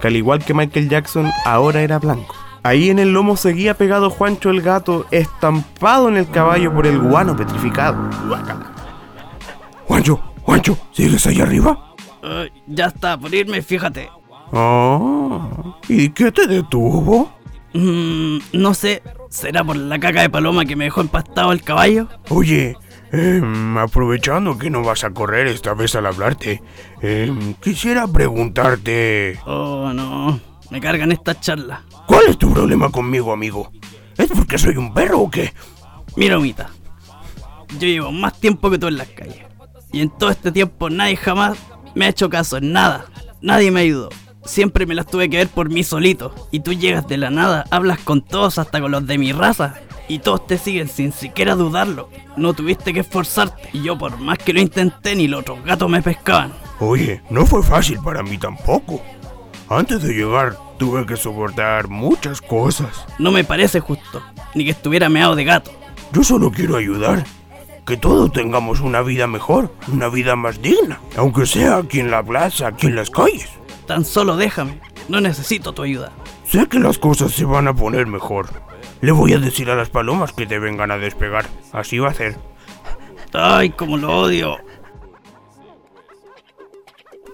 que 0.00 0.08
al 0.08 0.16
igual 0.16 0.42
que 0.42 0.54
Michael 0.54 0.88
Jackson, 0.88 1.30
ahora 1.44 1.82
era 1.82 1.98
blanco. 1.98 2.34
Ahí 2.62 2.88
en 2.88 2.98
el 2.98 3.12
lomo 3.12 3.36
seguía 3.36 3.74
pegado 3.74 4.08
Juancho 4.08 4.48
el 4.48 4.62
gato, 4.62 5.04
estampado 5.10 6.08
en 6.08 6.16
el 6.16 6.30
caballo 6.30 6.72
por 6.72 6.86
el 6.86 6.98
guano 6.98 7.36
petrificado. 7.36 8.08
Juancho, 9.86 10.31
Juancho, 10.42 10.78
¿sigues 10.92 11.26
ahí 11.26 11.40
arriba? 11.40 11.94
Ay, 12.22 12.50
ya 12.66 12.86
está, 12.86 13.18
por 13.18 13.34
irme, 13.34 13.62
fíjate. 13.62 14.08
Ah, 14.52 15.78
¿y 15.88 16.10
qué 16.10 16.30
te 16.30 16.46
detuvo? 16.46 17.32
Mm, 17.74 18.38
no 18.52 18.74
sé, 18.74 19.02
¿será 19.30 19.64
por 19.64 19.76
la 19.76 19.98
caca 19.98 20.20
de 20.20 20.30
paloma 20.30 20.64
que 20.64 20.76
me 20.76 20.84
dejó 20.84 21.00
empastado 21.00 21.52
el 21.52 21.62
caballo? 21.62 22.08
Oye, 22.28 22.76
em, 23.12 23.78
aprovechando 23.78 24.58
que 24.58 24.68
no 24.68 24.82
vas 24.82 25.04
a 25.04 25.10
correr 25.10 25.46
esta 25.46 25.72
vez 25.72 25.94
al 25.94 26.06
hablarte, 26.06 26.62
em, 27.00 27.54
quisiera 27.54 28.06
preguntarte... 28.06 29.38
Oh, 29.46 29.90
no, 29.94 30.38
me 30.70 30.80
cargan 30.80 31.12
estas 31.12 31.40
charlas. 31.40 31.80
¿Cuál 32.06 32.26
es 32.28 32.36
tu 32.36 32.52
problema 32.52 32.90
conmigo, 32.90 33.32
amigo? 33.32 33.70
¿Es 34.18 34.28
porque 34.28 34.58
soy 34.58 34.76
un 34.76 34.92
perro 34.92 35.20
o 35.20 35.30
qué? 35.30 35.54
Mira, 36.16 36.38
Humita, 36.38 36.68
yo 37.78 37.88
llevo 37.88 38.12
más 38.12 38.38
tiempo 38.38 38.70
que 38.70 38.78
tú 38.78 38.88
en 38.88 38.98
las 38.98 39.08
calles. 39.08 39.46
Y 39.92 40.00
en 40.00 40.10
todo 40.10 40.30
este 40.30 40.50
tiempo 40.50 40.90
nadie 40.90 41.16
jamás 41.16 41.58
me 41.94 42.06
ha 42.06 42.08
hecho 42.08 42.30
caso 42.30 42.56
en 42.56 42.72
nada. 42.72 43.04
Nadie 43.40 43.70
me 43.70 43.80
ayudó. 43.80 44.08
Siempre 44.44 44.86
me 44.86 44.94
las 44.94 45.06
tuve 45.06 45.30
que 45.30 45.36
ver 45.36 45.48
por 45.48 45.70
mí 45.70 45.84
solito. 45.84 46.34
Y 46.50 46.60
tú 46.60 46.72
llegas 46.72 47.06
de 47.06 47.16
la 47.16 47.30
nada, 47.30 47.64
hablas 47.70 48.00
con 48.00 48.22
todos, 48.22 48.58
hasta 48.58 48.80
con 48.80 48.90
los 48.90 49.06
de 49.06 49.18
mi 49.18 49.32
raza. 49.32 49.74
Y 50.08 50.18
todos 50.18 50.46
te 50.46 50.58
siguen 50.58 50.88
sin 50.88 51.12
siquiera 51.12 51.54
dudarlo. 51.54 52.08
No 52.36 52.52
tuviste 52.52 52.92
que 52.92 53.00
esforzarte. 53.00 53.68
Y 53.72 53.82
yo 53.82 53.96
por 53.96 54.18
más 54.18 54.38
que 54.38 54.52
lo 54.52 54.60
intenté, 54.60 55.14
ni 55.14 55.28
los 55.28 55.40
otros 55.40 55.64
gatos 55.64 55.88
me 55.88 56.02
pescaban. 56.02 56.52
Oye, 56.80 57.22
no 57.30 57.46
fue 57.46 57.62
fácil 57.62 57.98
para 58.02 58.22
mí 58.22 58.38
tampoco. 58.38 59.00
Antes 59.68 60.02
de 60.02 60.12
llegar 60.12 60.56
tuve 60.78 61.06
que 61.06 61.16
soportar 61.16 61.88
muchas 61.88 62.40
cosas. 62.40 63.06
No 63.18 63.30
me 63.30 63.44
parece 63.44 63.78
justo. 63.80 64.20
Ni 64.54 64.64
que 64.64 64.72
estuviera 64.72 65.08
meado 65.08 65.36
de 65.36 65.44
gato. 65.44 65.70
Yo 66.12 66.24
solo 66.24 66.50
quiero 66.50 66.76
ayudar. 66.76 67.24
Que 67.86 67.96
todos 67.96 68.32
tengamos 68.32 68.80
una 68.80 69.02
vida 69.02 69.26
mejor, 69.26 69.72
una 69.92 70.08
vida 70.08 70.36
más 70.36 70.62
digna. 70.62 71.00
Aunque 71.16 71.46
sea 71.46 71.78
aquí 71.78 72.00
en 72.00 72.10
la 72.10 72.22
plaza, 72.22 72.68
aquí 72.68 72.86
en 72.86 72.96
las 72.96 73.10
calles. 73.10 73.48
Tan 73.86 74.04
solo 74.04 74.36
déjame. 74.36 74.80
No 75.08 75.20
necesito 75.20 75.72
tu 75.72 75.82
ayuda. 75.82 76.12
Sé 76.46 76.66
que 76.68 76.78
las 76.78 76.98
cosas 76.98 77.32
se 77.32 77.44
van 77.44 77.66
a 77.66 77.74
poner 77.74 78.06
mejor. 78.06 78.48
Le 79.00 79.10
voy 79.10 79.32
a 79.32 79.38
decir 79.38 79.68
a 79.70 79.74
las 79.74 79.90
palomas 79.90 80.32
que 80.32 80.46
te 80.46 80.58
vengan 80.58 80.90
a 80.90 80.98
despegar. 80.98 81.46
Así 81.72 81.98
va 81.98 82.10
a 82.10 82.14
ser. 82.14 82.36
Ay, 83.32 83.70
como 83.70 83.96
lo 83.96 84.16
odio. 84.16 84.58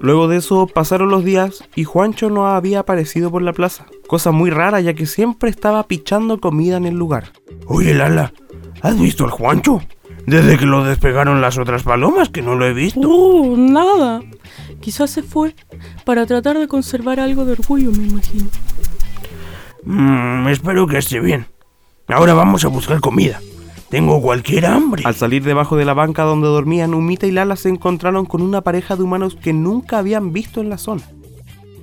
Luego 0.01 0.29
de 0.29 0.37
eso 0.37 0.67
pasaron 0.67 1.11
los 1.11 1.25
días 1.25 1.65
y 1.75 1.85
Juancho 1.85 2.31
no 2.31 2.47
había 2.47 2.81
aparecido 2.81 3.31
por 3.31 3.43
la 3.43 3.53
plaza. 3.53 3.87
Cosa 4.07 4.31
muy 4.31 4.51
rara 4.51 4.81
ya 4.81 4.95
que 4.95 5.07
siempre 5.07 5.51
estaba 5.51 5.83
pichando 5.83 6.39
comida 6.39 6.77
en 6.77 6.87
el 6.87 6.95
lugar. 6.95 7.33
Oye, 7.67 7.95
Lala, 7.95 8.33
¿has 8.81 8.99
visto 8.99 9.25
al 9.25 9.31
Juancho? 9.31 9.83
Desde 10.29 10.59
que 10.59 10.67
lo 10.67 10.85
despegaron 10.85 11.41
las 11.41 11.57
otras 11.57 11.85
palomas, 11.85 12.29
que 12.29 12.43
no 12.43 12.55
lo 12.55 12.67
he 12.67 12.75
visto. 12.75 13.01
Uh, 13.09 13.57
nada. 13.57 14.21
Quizás 14.79 15.11
se 15.11 15.23
fue 15.23 15.55
para 16.05 16.27
tratar 16.27 16.59
de 16.59 16.69
conservar 16.69 17.19
algo 17.19 17.47
de 17.47 17.53
orgullo, 17.53 17.91
me 17.93 18.07
imagino. 18.07 18.47
Mmm, 19.85 20.47
espero 20.49 20.87
que 20.87 20.99
esté 20.99 21.21
bien. 21.21 21.47
Ahora 22.09 22.35
vamos 22.35 22.63
a 22.67 22.69
buscar 22.69 23.01
comida. 23.01 23.41
Tengo 23.89 24.21
cualquier 24.21 24.67
hambre. 24.67 25.03
Al 25.07 25.15
salir 25.15 25.43
debajo 25.45 25.79
de 25.79 25.87
la 25.87 25.95
banca 25.95 26.25
donde 26.25 26.47
dormían, 26.47 26.93
Humita 26.93 27.27
y 27.27 27.31
Lala 27.31 27.57
se 27.57 27.71
encontraron 27.71 28.27
con 28.27 28.43
una 28.43 28.61
pareja 28.61 28.97
de 28.97 29.05
humanos 29.05 29.35
que 29.35 29.55
nunca 29.55 29.97
habían 29.97 30.35
visto 30.35 30.61
en 30.61 30.69
la 30.69 30.77
zona. 30.77 31.05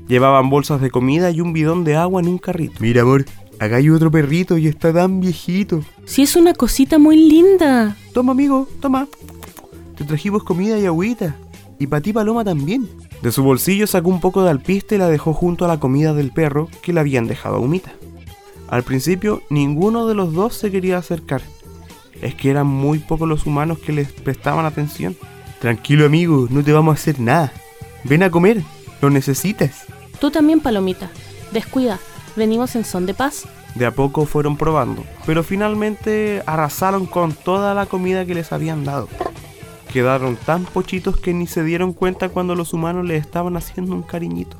Llevaban 0.07 0.51
bolsas 0.51 0.81
de 0.81 0.91
comida 0.91 1.31
y 1.31 1.41
un 1.41 1.51
bidón 1.51 1.83
de 1.83 1.95
agua 1.95 2.21
en 2.21 2.27
un 2.27 2.37
carrito. 2.37 2.75
Mira, 2.79 3.01
amor, 3.01 3.25
acá 3.59 3.77
hay 3.77 3.89
otro 3.89 4.11
perrito 4.11 4.57
y 4.57 4.67
está 4.67 4.93
tan 4.93 5.19
viejito. 5.19 5.83
Sí, 6.05 6.23
es 6.23 6.35
una 6.35 6.53
cosita 6.53 6.97
muy 6.97 7.17
linda. 7.17 7.95
Toma, 8.13 8.31
amigo, 8.31 8.67
toma. 8.81 9.07
Te 9.97 10.03
trajimos 10.03 10.43
comida 10.43 10.77
y 10.77 10.85
agüita. 10.85 11.35
Y 11.79 11.87
para 11.87 12.01
ti, 12.01 12.13
Paloma, 12.13 12.43
también. 12.43 12.87
De 13.21 13.31
su 13.31 13.43
bolsillo 13.43 13.87
sacó 13.87 14.09
un 14.09 14.21
poco 14.21 14.43
de 14.43 14.49
alpiste 14.49 14.95
y 14.95 14.97
la 14.97 15.09
dejó 15.09 15.33
junto 15.33 15.65
a 15.65 15.67
la 15.67 15.79
comida 15.79 16.13
del 16.13 16.31
perro 16.31 16.69
que 16.81 16.93
le 16.93 16.99
habían 16.99 17.27
dejado 17.27 17.55
a 17.55 17.59
Humita. 17.59 17.93
Al 18.67 18.83
principio, 18.83 19.41
ninguno 19.49 20.07
de 20.07 20.15
los 20.15 20.33
dos 20.33 20.55
se 20.55 20.71
quería 20.71 20.97
acercar. 20.97 21.41
Es 22.21 22.35
que 22.35 22.49
eran 22.49 22.67
muy 22.67 22.99
pocos 22.99 23.27
los 23.27 23.45
humanos 23.45 23.79
que 23.79 23.93
les 23.93 24.11
prestaban 24.11 24.65
atención. 24.65 25.15
Tranquilo, 25.59 26.05
amigo, 26.05 26.47
no 26.49 26.63
te 26.63 26.71
vamos 26.71 26.93
a 26.93 26.99
hacer 26.99 27.19
nada. 27.19 27.51
Ven 28.03 28.23
a 28.23 28.29
comer, 28.29 28.61
lo 29.01 29.09
necesitas. 29.09 29.85
Tú 30.19 30.31
también, 30.31 30.59
Palomita. 30.59 31.09
Descuida, 31.51 31.99
venimos 32.35 32.75
en 32.75 32.85
son 32.85 33.05
de 33.05 33.13
paz. 33.13 33.45
De 33.75 33.85
a 33.85 33.91
poco 33.91 34.25
fueron 34.25 34.57
probando, 34.57 35.03
pero 35.25 35.43
finalmente 35.43 36.41
arrasaron 36.45 37.05
con 37.05 37.33
toda 37.33 37.73
la 37.73 37.85
comida 37.85 38.25
que 38.25 38.35
les 38.35 38.51
habían 38.51 38.85
dado. 38.85 39.09
Quedaron 39.91 40.35
tan 40.35 40.65
pochitos 40.65 41.17
que 41.17 41.33
ni 41.33 41.47
se 41.47 41.63
dieron 41.63 41.93
cuenta 41.93 42.29
cuando 42.29 42.55
los 42.55 42.73
humanos 42.73 43.05
les 43.05 43.21
estaban 43.21 43.55
haciendo 43.57 43.93
un 43.93 44.03
cariñito. 44.03 44.57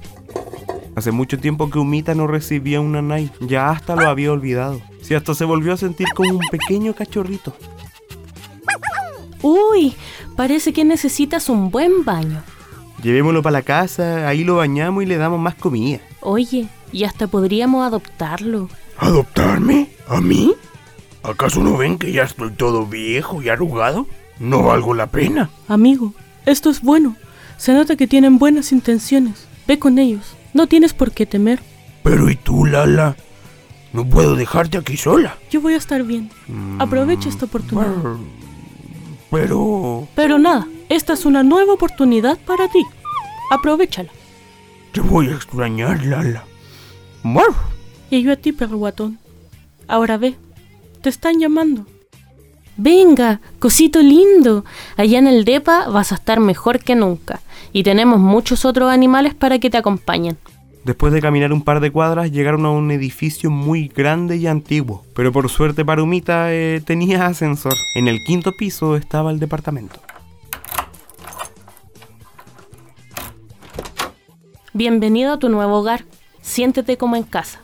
Hace 0.96 1.12
mucho 1.12 1.38
tiempo 1.38 1.70
que 1.70 1.77
Humita 1.77 2.15
no 2.15 2.25
recibía 2.25 2.79
una 2.79 3.01
Nai, 3.01 3.29
ya 3.41 3.70
hasta 3.70 3.96
lo 3.96 4.08
había 4.08 4.32
olvidado. 4.32 4.82
Si 5.01 5.13
hasta 5.13 5.34
se 5.34 5.44
volvió 5.44 5.74
a 5.74 5.77
sentir 5.77 6.08
como 6.15 6.32
un 6.32 6.48
pequeño 6.50 6.94
cachorrito. 6.94 7.53
Uy, 9.41 9.94
parece 10.38 10.72
que 10.72 10.86
necesitas 10.86 11.50
un 11.50 11.70
buen 11.70 12.05
baño. 12.05 12.41
Llevémoslo 13.03 13.44
para 13.44 13.60
la 13.60 13.62
casa, 13.62 14.27
ahí 14.27 14.44
lo 14.44 14.55
bañamos 14.55 15.03
y 15.03 15.05
le 15.05 15.17
damos 15.17 15.39
más 15.39 15.55
comida. 15.55 16.00
Oye, 16.22 16.67
y 16.95 17.03
hasta 17.03 17.27
podríamos 17.27 17.85
adoptarlo. 17.85 18.69
¿Adoptarme? 18.97 19.89
¿A 20.07 20.21
mí? 20.21 20.53
¿Acaso 21.23 21.59
no 21.59 21.75
ven 21.75 21.97
que 21.97 22.13
ya 22.13 22.23
estoy 22.23 22.51
todo 22.51 22.85
viejo 22.85 23.41
y 23.41 23.49
arrugado? 23.49 24.07
¿No 24.39 24.63
valgo 24.63 24.93
la 24.93 25.07
pena? 25.07 25.49
Amigo, 25.67 26.13
esto 26.45 26.69
es 26.69 26.81
bueno. 26.81 27.17
Se 27.57 27.73
nota 27.73 27.97
que 27.97 28.07
tienen 28.07 28.37
buenas 28.37 28.71
intenciones. 28.71 29.45
Ve 29.67 29.77
con 29.77 29.99
ellos. 29.99 30.37
No 30.53 30.67
tienes 30.67 30.93
por 30.93 31.11
qué 31.11 31.25
temer. 31.25 31.59
Pero 32.01 32.29
¿y 32.29 32.37
tú, 32.37 32.65
Lala? 32.65 33.17
No 33.91 34.07
puedo 34.07 34.35
dejarte 34.37 34.77
aquí 34.77 34.95
sola. 34.95 35.37
Yo 35.51 35.59
voy 35.59 35.73
a 35.73 35.77
estar 35.77 36.01
bien. 36.03 36.29
Aprovecha 36.79 37.27
esta 37.27 37.43
oportunidad. 37.43 37.93
Pero... 39.31 40.07
Pero 40.15 40.39
nada, 40.39 40.65
esta 40.87 41.11
es 41.11 41.25
una 41.25 41.43
nueva 41.43 41.73
oportunidad 41.73 42.37
para 42.45 42.69
ti. 42.69 42.85
Aprovechala. 43.51 44.11
Te 44.93 45.01
voy 45.01 45.27
a 45.27 45.33
extrañar, 45.33 46.05
Lala. 46.05 46.45
Y 48.12 48.22
yo 48.22 48.32
a 48.32 48.36
ti, 48.36 48.51
perro 48.51 48.77
guatón. 48.77 49.17
Ahora 49.88 50.17
ve, 50.17 50.36
te 51.01 51.10
están 51.10 51.39
llamando. 51.39 51.86
Venga, 52.77 53.41
cosito 53.58 54.00
lindo. 54.00 54.63
Allá 54.96 55.17
en 55.17 55.27
el 55.27 55.44
DEPA 55.44 55.89
vas 55.89 56.12
a 56.12 56.15
estar 56.15 56.39
mejor 56.39 56.79
que 56.79 56.94
nunca. 56.94 57.41
Y 57.74 57.84
tenemos 57.84 58.20
muchos 58.20 58.63
otros 58.63 58.91
animales 58.91 59.34
para 59.34 59.58
que 59.58 59.72
te 59.72 59.77
acompañen. 59.77 60.38
Después 60.84 61.12
de 61.13 61.22
caminar 61.22 61.51
un 61.51 61.63
par 61.63 61.79
de 61.79 61.89
cuadras, 61.89 62.32
llegaron 62.32 62.63
a 62.65 62.70
un 62.70 62.91
edificio 62.91 63.50
muy 63.50 63.88
grande 63.88 64.38
y 64.38 64.46
antiguo. 64.46 65.03
Pero 65.15 65.32
por 65.32 65.50
suerte 65.50 65.84
para 65.84 66.03
Humita 66.03 66.53
eh, 66.53 66.79
tenía 66.86 67.25
ascensor. 67.25 67.74
En 67.96 68.08
el 68.08 68.20
quinto 68.24 68.51
piso 68.51 68.96
estaba 68.96 69.32
el 69.32 69.39
departamento. 69.39 70.00
Bienvenido 74.74 75.34
a 75.34 75.39
tu 75.39 75.50
nuevo 75.50 75.79
hogar. 75.79 76.05
Siéntete 76.45 76.95
como 76.95 77.15
en 77.15 77.23
casa. 77.23 77.59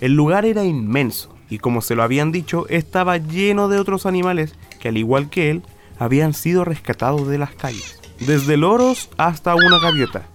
El 0.00 0.14
lugar 0.14 0.44
era 0.44 0.64
inmenso 0.64 1.32
y 1.48 1.58
como 1.58 1.80
se 1.80 1.94
lo 1.94 2.02
habían 2.02 2.32
dicho, 2.32 2.66
estaba 2.68 3.18
lleno 3.18 3.68
de 3.68 3.78
otros 3.78 4.04
animales 4.04 4.54
que 4.80 4.88
al 4.88 4.98
igual 4.98 5.30
que 5.30 5.50
él, 5.50 5.62
habían 5.98 6.34
sido 6.34 6.64
rescatados 6.64 7.28
de 7.28 7.38
las 7.38 7.54
calles. 7.54 8.00
Desde 8.18 8.56
loros 8.56 9.10
hasta 9.16 9.54
una 9.54 9.78
gaviota. 9.78 10.26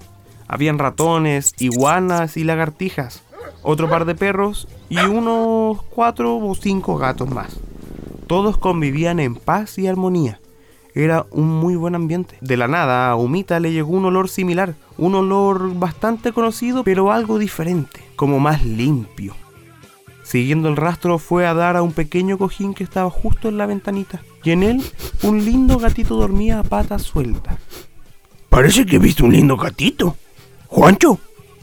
Habían 0.48 0.80
ratones, 0.80 1.54
iguanas 1.60 2.38
y 2.38 2.46
lagartijas, 2.46 3.24
otro 3.62 3.90
par 3.90 4.06
de 4.06 4.16
perros 4.16 4.70
y 4.88 5.00
unos 5.00 5.84
cuatro 5.84 6.38
o 6.38 6.56
cinco 6.56 6.98
gatos 6.98 7.30
más. 7.30 7.60
Todos 8.26 8.58
convivían 8.58 9.20
en 9.20 9.36
paz 9.36 9.78
y 9.78 9.88
armonía. 9.88 10.40
Era 10.96 11.26
un 11.32 11.48
muy 11.48 11.76
buen 11.76 11.96
ambiente. 11.96 12.38
De 12.40 12.56
la 12.56 12.70
nada 12.70 13.10
a 13.10 13.16
Humita 13.18 13.60
le 13.60 13.74
llegó 13.74 13.92
un 13.92 14.06
olor 14.06 14.30
similar, 14.30 14.76
un 15.00 15.16
olor 15.16 15.74
bastante 15.76 16.34
conocido 16.34 16.84
pero 16.84 17.12
algo 17.12 17.40
diferente, 17.40 18.02
como 18.16 18.40
más 18.40 18.66
limpio. 18.66 19.34
Siguiendo 20.24 20.70
el 20.70 20.76
rastro 20.76 21.18
fue 21.18 21.48
a 21.48 21.54
dar 21.54 21.76
a 21.76 21.82
un 21.82 21.94
pequeño 21.94 22.38
cojín 22.38 22.74
que 22.74 22.84
estaba 22.84 23.10
justo 23.10 23.50
en 23.50 23.58
la 23.58 23.66
ventanita, 23.66 24.22
y 24.44 24.52
en 24.52 24.64
él 24.64 24.84
un 25.24 25.44
lindo 25.44 25.80
gatito 25.80 26.16
dormía 26.16 26.60
a 26.60 26.64
patas 26.64 27.02
sueltas. 27.02 27.58
Parece 28.50 28.86
que 28.86 28.98
he 28.98 29.00
visto 29.00 29.26
un 29.26 29.32
lindo 29.32 29.56
gatito. 29.58 30.18
Juancho, 30.68 31.18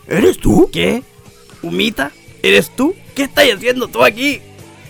¿eres 0.09 0.39
tú? 0.39 0.69
¿Qué? 0.73 1.03
¿Humita? 1.63 2.11
¿Eres 2.43 2.71
tú? 2.75 2.95
¿Qué 3.15 3.25
estás 3.25 3.45
haciendo 3.55 3.87
tú 3.87 4.03
aquí? 4.03 4.41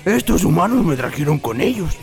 Estos 0.05 0.45
humanos 0.45 0.85
me 0.85 0.97
trajeron 0.97 1.39
con 1.39 1.61
ellos. 1.61 1.97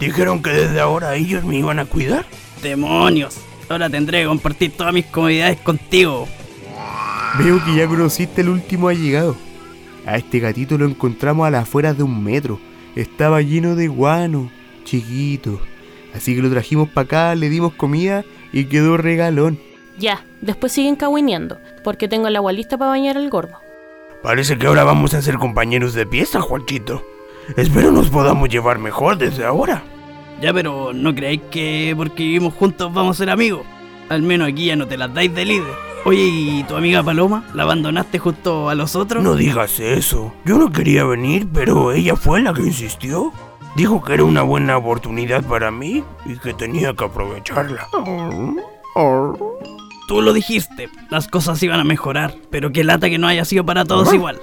Dijeron 0.00 0.42
que 0.42 0.50
desde 0.50 0.80
ahora 0.80 1.14
ellos 1.14 1.44
me 1.44 1.58
iban 1.58 1.78
a 1.78 1.84
cuidar. 1.84 2.24
¡Demonios! 2.62 3.36
Ahora 3.70 3.88
tendré 3.88 4.22
que 4.22 4.26
compartir 4.26 4.72
todas 4.72 4.92
mis 4.92 5.06
comodidades 5.06 5.60
contigo. 5.60 6.26
Veo 7.38 7.64
que 7.64 7.76
ya 7.76 7.86
conociste 7.86 8.40
el 8.40 8.48
último 8.48 8.88
allegado. 8.88 9.36
A 10.04 10.16
este 10.16 10.40
gatito 10.40 10.76
lo 10.76 10.86
encontramos 10.86 11.46
a 11.46 11.50
las 11.50 11.62
afueras 11.62 11.96
de 11.96 12.02
un 12.02 12.24
metro. 12.24 12.58
Estaba 12.96 13.42
lleno 13.42 13.76
de 13.76 13.86
guano, 13.86 14.50
chiquito. 14.82 15.60
Así 16.12 16.34
que 16.34 16.42
lo 16.42 16.50
trajimos 16.50 16.88
para 16.88 17.04
acá, 17.04 17.34
le 17.36 17.48
dimos 17.48 17.72
comida 17.74 18.24
y 18.52 18.64
quedó 18.64 18.96
regalón. 18.96 19.60
Ya, 19.96 20.24
después 20.40 20.72
siguen 20.72 20.96
cagüineando, 20.96 21.60
porque 21.84 22.08
tengo 22.08 22.26
el 22.26 22.34
agua 22.34 22.52
lista 22.52 22.76
para 22.76 22.90
bañar 22.90 23.16
al 23.16 23.30
gordo. 23.30 23.60
Parece 24.20 24.58
que 24.58 24.66
ahora 24.66 24.82
vamos 24.82 25.14
a 25.14 25.22
ser 25.22 25.36
compañeros 25.36 25.94
de 25.94 26.06
pieza, 26.06 26.40
Juanchito. 26.40 27.06
Espero 27.56 27.92
nos 27.92 28.10
podamos 28.10 28.48
llevar 28.48 28.80
mejor 28.80 29.16
desde 29.16 29.44
ahora. 29.44 29.84
Ya, 30.40 30.52
pero 30.52 30.92
¿no 30.92 31.14
creéis 31.14 31.42
que 31.50 31.94
porque 31.96 32.22
vivimos 32.22 32.54
juntos 32.54 32.92
vamos 32.92 33.16
a 33.16 33.18
ser 33.18 33.30
amigos? 33.30 33.62
Al 34.08 34.22
menos 34.22 34.48
aquí 34.48 34.66
ya 34.66 34.76
no 34.76 34.86
te 34.86 34.96
las 34.96 35.12
dais 35.12 35.34
de 35.34 35.44
líder. 35.44 35.90
Oye, 36.04 36.22
¿y 36.24 36.64
tu 36.64 36.76
amiga 36.76 37.02
Paloma? 37.02 37.44
¿La 37.54 37.64
abandonaste 37.64 38.18
justo 38.18 38.70
a 38.70 38.74
los 38.74 38.96
otros? 38.96 39.22
No 39.22 39.34
digas 39.34 39.78
eso. 39.80 40.32
Yo 40.46 40.56
no 40.56 40.72
quería 40.72 41.04
venir, 41.04 41.46
pero 41.52 41.92
ella 41.92 42.16
fue 42.16 42.40
la 42.40 42.54
que 42.54 42.62
insistió. 42.62 43.32
Dijo 43.76 44.02
que 44.02 44.14
era 44.14 44.24
una 44.24 44.42
buena 44.42 44.78
oportunidad 44.78 45.44
para 45.44 45.70
mí 45.70 46.02
y 46.24 46.38
que 46.38 46.54
tenía 46.54 46.94
que 46.94 47.04
aprovecharla. 47.04 47.86
Tú 50.08 50.22
lo 50.22 50.32
dijiste, 50.32 50.88
las 51.10 51.28
cosas 51.28 51.62
iban 51.62 51.78
a 51.78 51.84
mejorar, 51.84 52.34
pero 52.50 52.72
qué 52.72 52.82
lata 52.82 53.08
que 53.10 53.18
no 53.18 53.28
haya 53.28 53.44
sido 53.44 53.64
para 53.64 53.84
todos 53.84 54.12
igual. 54.12 54.40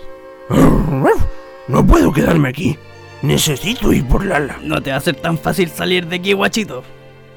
No 1.68 1.86
puedo 1.86 2.14
quedarme 2.14 2.50
aquí. 2.50 2.78
Necesito 3.22 3.92
ir 3.94 4.06
por 4.08 4.26
Lala. 4.26 4.58
No 4.64 4.82
te 4.82 4.92
va 4.92 4.98
a 4.98 5.02
ser 5.02 5.16
tan 5.16 5.38
fácil 5.38 5.70
salir 5.70 6.08
de 6.08 6.18
aquí, 6.18 6.34
guachito. 6.34 6.84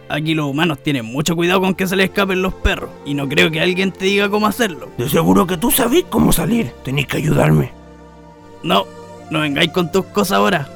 Aquí 0.08 0.34
los 0.34 0.46
humanos 0.46 0.82
tienen 0.82 1.04
mucho 1.04 1.36
cuidado 1.36 1.60
con 1.60 1.74
que 1.74 1.86
se 1.86 1.94
les 1.96 2.06
escapen 2.10 2.42
los 2.42 2.52
perros, 2.52 2.90
y 3.04 3.14
no 3.14 3.28
creo 3.28 3.50
que 3.50 3.60
alguien 3.60 3.92
te 3.92 4.06
diga 4.06 4.28
cómo 4.28 4.46
hacerlo. 4.46 4.88
De 4.98 5.08
seguro 5.08 5.46
que 5.46 5.56
tú 5.56 5.70
sabes 5.70 6.04
cómo 6.10 6.32
salir. 6.32 6.72
Tenéis 6.84 7.06
que 7.06 7.18
ayudarme. 7.18 7.70
No, 8.62 8.86
no 9.30 9.40
vengáis 9.40 9.70
con 9.70 9.92
tus 9.92 10.04
cosas 10.06 10.38
ahora. 10.38 10.68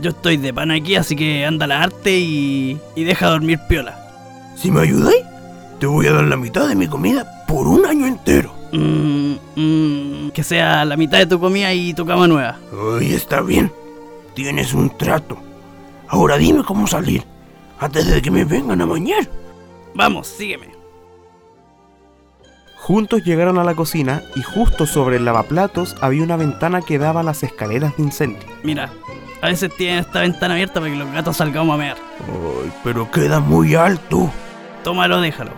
Yo 0.00 0.10
estoy 0.10 0.36
de 0.36 0.52
pan 0.52 0.70
aquí, 0.70 0.96
así 0.96 1.16
que 1.16 1.46
anda 1.46 1.66
la 1.66 1.82
arte 1.82 2.18
y, 2.18 2.78
y 2.94 3.04
deja 3.04 3.28
dormir 3.28 3.60
piola. 3.68 3.98
Si 4.56 4.70
me 4.70 4.82
ayudáis, 4.82 5.22
te 5.80 5.86
voy 5.86 6.06
a 6.06 6.12
dar 6.12 6.24
la 6.24 6.36
mitad 6.36 6.68
de 6.68 6.74
mi 6.74 6.86
comida 6.86 7.44
por 7.48 7.66
un 7.66 7.86
año 7.86 8.06
entero. 8.06 8.54
Mm, 8.72 9.34
mm, 9.56 10.30
que 10.30 10.42
sea 10.42 10.84
la 10.84 10.96
mitad 10.96 11.18
de 11.18 11.26
tu 11.26 11.40
comida 11.40 11.72
y 11.72 11.94
tu 11.94 12.06
cama 12.06 12.26
nueva. 12.26 12.58
Ay, 12.98 13.12
está 13.12 13.40
bien. 13.40 13.72
Tienes 14.34 14.72
un 14.74 14.90
trato. 14.90 15.36
Ahora 16.08 16.36
dime 16.36 16.64
cómo 16.64 16.86
salir. 16.86 17.24
Antes 17.78 18.06
de 18.06 18.22
que 18.22 18.30
me 18.30 18.44
vengan 18.44 18.80
a 18.80 18.86
bañar. 18.86 19.28
Vamos, 19.94 20.26
sígueme. 20.26 20.72
Juntos 22.78 23.22
llegaron 23.24 23.58
a 23.58 23.64
la 23.64 23.74
cocina 23.74 24.22
y 24.34 24.42
justo 24.42 24.86
sobre 24.86 25.16
el 25.16 25.24
lavaplatos 25.24 25.96
había 26.00 26.24
una 26.24 26.36
ventana 26.36 26.82
que 26.82 26.98
daba 26.98 27.20
a 27.20 27.22
las 27.24 27.42
escaleras 27.42 27.96
de 27.96 28.02
incendio. 28.02 28.42
Mira, 28.64 28.90
a 29.40 29.46
veces 29.46 29.74
tienen 29.76 30.00
esta 30.00 30.20
ventana 30.20 30.54
abierta 30.54 30.80
para 30.80 30.92
que 30.92 30.98
los 30.98 31.12
gatos 31.12 31.36
salgamos 31.36 31.74
a 31.74 31.78
mear. 31.78 31.96
Ay, 32.26 32.72
pero 32.82 33.10
queda 33.10 33.40
muy 33.40 33.74
alto. 33.74 34.30
Tómalo, 34.82 35.20
déjalo. 35.20 35.52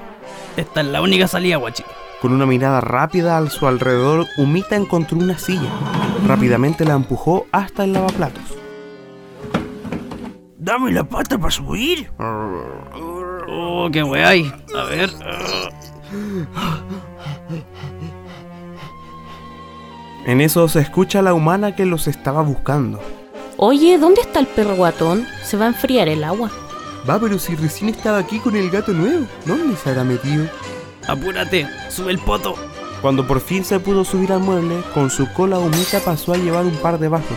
Esta 0.56 0.82
es 0.82 0.86
la 0.86 1.00
única 1.00 1.26
salida, 1.26 1.56
guachito. 1.56 1.88
Con 2.20 2.32
una 2.32 2.46
mirada 2.46 2.80
rápida 2.80 3.38
a 3.38 3.50
su 3.50 3.66
alrededor, 3.66 4.26
Humita 4.36 4.76
encontró 4.76 5.18
una 5.18 5.38
silla. 5.38 5.70
Rápidamente 6.26 6.84
la 6.84 6.94
empujó 6.94 7.46
hasta 7.52 7.84
el 7.84 7.92
lavaplatos. 7.92 8.63
Dame 10.64 10.92
la 10.92 11.04
pata 11.04 11.36
para 11.36 11.50
subir. 11.50 12.10
Oh, 12.18 13.86
qué 13.92 14.02
wey 14.02 14.22
hay. 14.22 14.52
A 14.74 14.84
ver. 14.84 15.10
En 20.24 20.40
eso 20.40 20.66
se 20.68 20.80
escucha 20.80 21.18
a 21.18 21.22
la 21.22 21.34
humana 21.34 21.76
que 21.76 21.84
los 21.84 22.06
estaba 22.06 22.40
buscando. 22.40 22.98
Oye, 23.58 23.98
¿dónde 23.98 24.22
está 24.22 24.40
el 24.40 24.46
perro 24.46 24.74
guatón? 24.74 25.26
Se 25.42 25.58
va 25.58 25.66
a 25.66 25.68
enfriar 25.68 26.08
el 26.08 26.24
agua. 26.24 26.50
Va, 27.06 27.20
pero 27.20 27.38
si 27.38 27.54
recién 27.56 27.90
estaba 27.90 28.16
aquí 28.16 28.38
con 28.38 28.56
el 28.56 28.70
gato 28.70 28.92
nuevo, 28.92 29.26
¿dónde 29.44 29.76
se 29.76 29.90
habrá 29.90 30.02
metido? 30.02 30.46
Apúrate, 31.06 31.68
sube 31.90 32.10
el 32.10 32.18
poto. 32.18 32.54
Cuando 33.02 33.26
por 33.26 33.42
fin 33.42 33.66
se 33.66 33.78
pudo 33.80 34.02
subir 34.02 34.32
al 34.32 34.40
mueble, 34.40 34.80
con 34.94 35.10
su 35.10 35.30
cola 35.34 35.58
humita 35.58 36.00
pasó 36.00 36.32
a 36.32 36.38
llevar 36.38 36.64
un 36.64 36.76
par 36.76 36.98
de 36.98 37.08
vasos. 37.08 37.36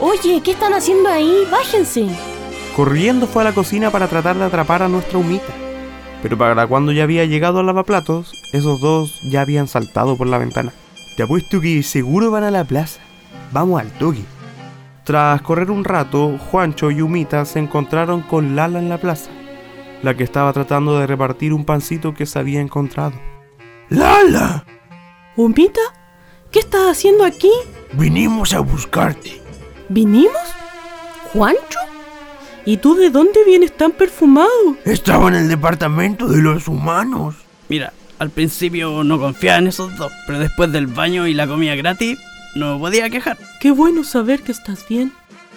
Oye, 0.00 0.40
¿qué 0.42 0.50
están 0.52 0.74
haciendo 0.74 1.08
ahí? 1.08 1.46
Bájense. 1.50 2.08
Corriendo 2.76 3.26
fue 3.26 3.42
a 3.42 3.44
la 3.44 3.52
cocina 3.52 3.90
para 3.90 4.08
tratar 4.08 4.36
de 4.36 4.44
atrapar 4.44 4.82
a 4.82 4.88
nuestra 4.88 5.18
humita. 5.18 5.52
Pero 6.22 6.36
para 6.36 6.66
cuando 6.66 6.90
ya 6.90 7.04
había 7.04 7.24
llegado 7.24 7.60
al 7.60 7.66
lavaplatos, 7.66 8.32
esos 8.52 8.80
dos 8.80 9.20
ya 9.30 9.42
habían 9.42 9.68
saltado 9.68 10.16
por 10.16 10.26
la 10.26 10.38
ventana. 10.38 10.72
Te 11.16 11.22
apuesto 11.22 11.60
que 11.60 11.82
seguro 11.82 12.30
van 12.30 12.44
a 12.44 12.50
la 12.50 12.64
plaza. 12.64 13.00
Vamos 13.52 13.80
al 13.80 13.92
toque. 13.92 14.24
Tras 15.04 15.42
correr 15.42 15.70
un 15.70 15.84
rato, 15.84 16.38
Juancho 16.50 16.90
y 16.90 17.02
Humita 17.02 17.44
se 17.44 17.58
encontraron 17.58 18.22
con 18.22 18.56
Lala 18.56 18.78
en 18.78 18.88
la 18.88 18.98
plaza, 18.98 19.30
la 20.02 20.16
que 20.16 20.24
estaba 20.24 20.52
tratando 20.52 20.98
de 20.98 21.06
repartir 21.06 21.52
un 21.52 21.64
pancito 21.64 22.14
que 22.14 22.26
se 22.26 22.38
había 22.38 22.60
encontrado. 22.60 23.14
¡Lala! 23.90 24.64
¿Humita? 25.36 25.80
¿Qué 26.50 26.60
estás 26.60 26.90
haciendo 26.90 27.24
aquí? 27.24 27.50
Vinimos 27.92 28.54
a 28.54 28.60
buscarte. 28.60 29.43
¿Vinimos? 29.88 30.32
¿Juancho? 31.32 31.78
¿Y 32.64 32.78
tú 32.78 32.94
de 32.94 33.10
dónde 33.10 33.44
vienes 33.44 33.76
tan 33.76 33.92
perfumado? 33.92 34.76
Estaba 34.84 35.28
en 35.28 35.34
el 35.34 35.48
departamento 35.48 36.26
de 36.28 36.40
los 36.40 36.66
humanos. 36.66 37.34
Mira, 37.68 37.92
al 38.18 38.30
principio 38.30 39.04
no 39.04 39.18
confiaba 39.18 39.58
en 39.58 39.66
esos 39.66 39.96
dos, 39.96 40.12
pero 40.26 40.38
después 40.38 40.72
del 40.72 40.86
baño 40.86 41.26
y 41.26 41.34
la 41.34 41.46
comida 41.46 41.74
gratis, 41.74 42.18
no 42.54 42.74
me 42.74 42.80
podía 42.80 43.10
quejar. 43.10 43.36
Qué 43.60 43.70
bueno 43.70 44.04
saber 44.04 44.42
que 44.42 44.52
estás 44.52 44.88
bien. 44.88 45.12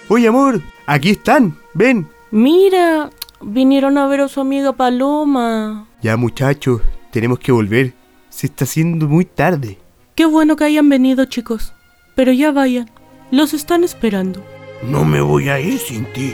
Oye, 0.09 0.27
amor, 0.27 0.61
aquí 0.85 1.11
están. 1.11 1.57
Ven. 1.73 2.07
Mira, 2.31 3.09
vinieron 3.39 3.97
a 3.97 4.07
ver 4.07 4.21
a 4.21 4.27
su 4.27 4.41
amiga 4.41 4.73
Paloma. 4.73 5.87
Ya, 6.01 6.17
muchachos, 6.17 6.81
tenemos 7.11 7.39
que 7.39 7.51
volver. 7.51 7.93
Se 8.29 8.47
está 8.47 8.65
haciendo 8.65 9.07
muy 9.07 9.25
tarde. 9.25 9.77
Qué 10.15 10.25
bueno 10.25 10.55
que 10.55 10.65
hayan 10.65 10.89
venido, 10.89 11.25
chicos. 11.25 11.73
Pero 12.15 12.31
ya 12.31 12.51
vayan. 12.51 12.89
Los 13.29 13.53
están 13.53 13.83
esperando. 13.83 14.41
No 14.81 15.03
me 15.03 15.19
voy 15.19 15.49
a 15.49 15.59
ir 15.59 15.79
sin 15.79 16.05
ti. 16.13 16.33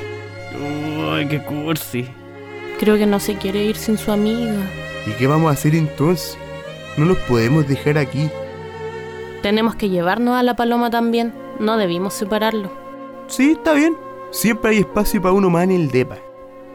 Uy, 0.54 1.28
qué 1.28 1.42
cursi. 1.44 2.08
Creo 2.80 2.98
que 2.98 3.08
no 3.08 3.20
se 3.20 3.36
quiere 3.36 3.64
ir 3.64 3.78
sin 3.78 3.98
su 3.98 4.12
amiga. 4.12 4.62
¿Y 5.08 5.12
qué 5.14 5.26
vamos 5.26 5.50
a 5.50 5.54
hacer 5.54 5.74
entonces? 5.74 6.38
No 6.96 7.06
los 7.06 7.18
podemos 7.20 7.68
dejar 7.68 7.98
aquí. 7.98 8.30
Tenemos 9.42 9.76
que 9.76 9.90
llevarnos 9.90 10.36
a 10.36 10.44
la 10.44 10.56
paloma 10.56 10.92
también. 10.92 11.34
No 11.60 11.78
debimos 11.78 12.14
separarlo. 12.14 12.72
Sí, 13.28 13.54
está 13.54 13.74
bien. 13.74 13.98
Siempre 14.30 14.72
hay 14.72 14.78
espacio 14.80 15.20
para 15.20 15.34
uno 15.34 15.50
más 15.50 15.64
en 15.64 15.72
el 15.72 15.90
depa. 15.90 16.18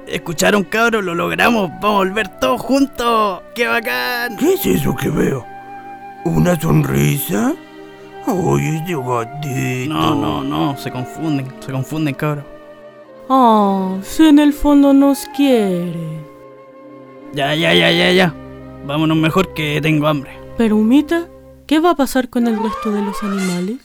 ¿Escucharon, 0.08 0.64
cabros? 0.64 1.04
Lo 1.04 1.14
logramos. 1.14 1.70
Vamos 1.80 1.84
a 1.84 1.98
volver 1.98 2.40
todos 2.40 2.60
juntos. 2.60 3.42
¡Qué 3.54 3.68
bacán! 3.68 4.36
¿Qué 4.36 4.54
es 4.54 4.66
eso 4.66 4.96
que 4.96 5.10
veo? 5.10 5.46
¿Una 6.24 6.58
sonrisa? 6.58 7.54
Este 8.28 8.94
gatito. 8.94 9.94
No, 9.94 10.14
no, 10.14 10.44
no. 10.44 10.76
Se 10.76 10.90
confunden. 10.90 11.46
Se 11.60 11.72
confunden, 11.72 12.14
cabros. 12.14 12.44
Oh, 13.28 13.98
si 14.02 14.26
en 14.26 14.38
el 14.38 14.52
fondo 14.52 14.92
nos 14.92 15.26
quiere. 15.36 16.22
Ya, 17.34 17.54
ya, 17.54 17.72
ya, 17.74 17.90
ya, 17.90 18.12
ya. 18.12 18.34
Vámonos 18.86 19.16
mejor 19.16 19.54
que 19.54 19.80
tengo 19.82 20.06
hambre. 20.06 20.30
Pero, 20.56 20.76
Humita, 20.76 21.28
¿qué 21.66 21.78
va 21.78 21.90
a 21.90 21.94
pasar 21.94 22.28
con 22.28 22.46
el 22.46 22.62
resto 22.62 22.90
de 22.90 23.02
los 23.02 23.22
animales? 23.22 23.76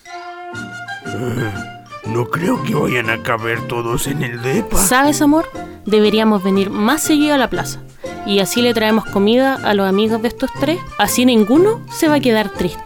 No 2.06 2.26
creo 2.26 2.62
que 2.64 2.76
vayan 2.76 3.10
a 3.10 3.22
caber 3.22 3.68
todos 3.68 4.08
en 4.08 4.24
el 4.24 4.42
depa. 4.42 4.78
¿Sabes, 4.78 5.22
amor? 5.22 5.46
Deberíamos 5.86 6.44
venir 6.44 6.70
más 6.70 7.02
seguido 7.02 7.36
a 7.36 7.38
la 7.38 7.50
plaza. 7.50 7.82
Y 8.26 8.40
así 8.40 8.62
le 8.62 8.74
traemos 8.74 9.06
comida 9.06 9.56
a 9.56 9.74
los 9.74 9.88
amigos 9.88 10.22
de 10.22 10.30
estos 10.30 10.50
tres. 10.60 10.80
Así 10.98 11.26
ninguno 11.26 11.82
se 11.92 12.08
va 12.08 12.16
a 12.16 12.20
quedar 12.22 12.50
triste. 12.50 12.84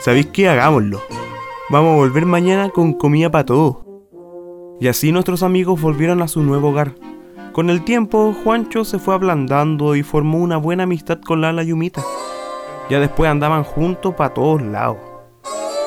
¿Sabéis 0.00 0.28
qué? 0.32 0.48
Hagámoslo. 0.48 1.02
Vamos 1.68 1.92
a 1.92 1.96
volver 1.96 2.24
mañana 2.24 2.70
con 2.70 2.94
comida 2.94 3.30
para 3.30 3.44
todos. 3.44 3.76
Y 4.80 4.88
así 4.88 5.12
nuestros 5.12 5.42
amigos 5.42 5.78
volvieron 5.78 6.22
a 6.22 6.28
su 6.28 6.42
nuevo 6.42 6.70
hogar. 6.70 6.94
Con 7.52 7.68
el 7.68 7.84
tiempo, 7.84 8.34
Juancho 8.42 8.86
se 8.86 8.98
fue 8.98 9.12
ablandando 9.12 9.94
y 9.96 10.02
formó 10.02 10.38
una 10.38 10.56
buena 10.56 10.84
amistad 10.84 11.20
con 11.20 11.42
Lala 11.42 11.64
y 11.64 11.72
Humita. 11.72 12.02
Ya 12.88 12.98
después 12.98 13.30
andaban 13.30 13.62
juntos 13.62 14.14
para 14.14 14.32
todos 14.32 14.62
lados. 14.62 14.96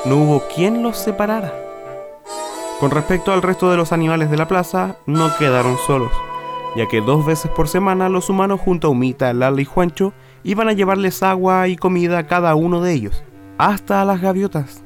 No 0.06 0.17
hubo 0.17 0.43
quien 0.54 0.84
los 0.84 0.95
separara. 0.95 1.52
Con 2.80 2.91
respecto 2.91 3.34
al 3.34 3.41
resto 3.41 3.71
de 3.71 3.78
los 3.78 3.91
animales 3.93 4.30
de 4.30 4.38
la 4.38 4.47
plaza, 4.47 4.97
no 5.08 5.36
quedaron 5.39 5.76
solos, 5.88 6.12
ya 6.76 6.88
que 6.88 7.02
dos 7.02 7.26
veces 7.26 7.49
por 7.49 7.67
semana 7.67 8.10
los 8.10 8.30
humanos 8.30 8.62
junto 8.62 8.88
a 8.88 8.91
Humita, 8.91 9.34
Lala 9.34 9.60
y 9.62 9.65
Juancho 9.65 10.13
iban 10.43 10.67
a 10.67 10.73
llevarles 10.73 11.23
agua 11.23 11.67
y 11.67 11.78
comida 11.78 12.19
a 12.19 12.28
cada 12.28 12.54
uno 12.56 12.82
de 12.82 12.93
ellos, 12.93 13.23
hasta 13.67 14.02
a 14.02 14.06
las 14.06 14.19
gaviotas. 14.19 14.84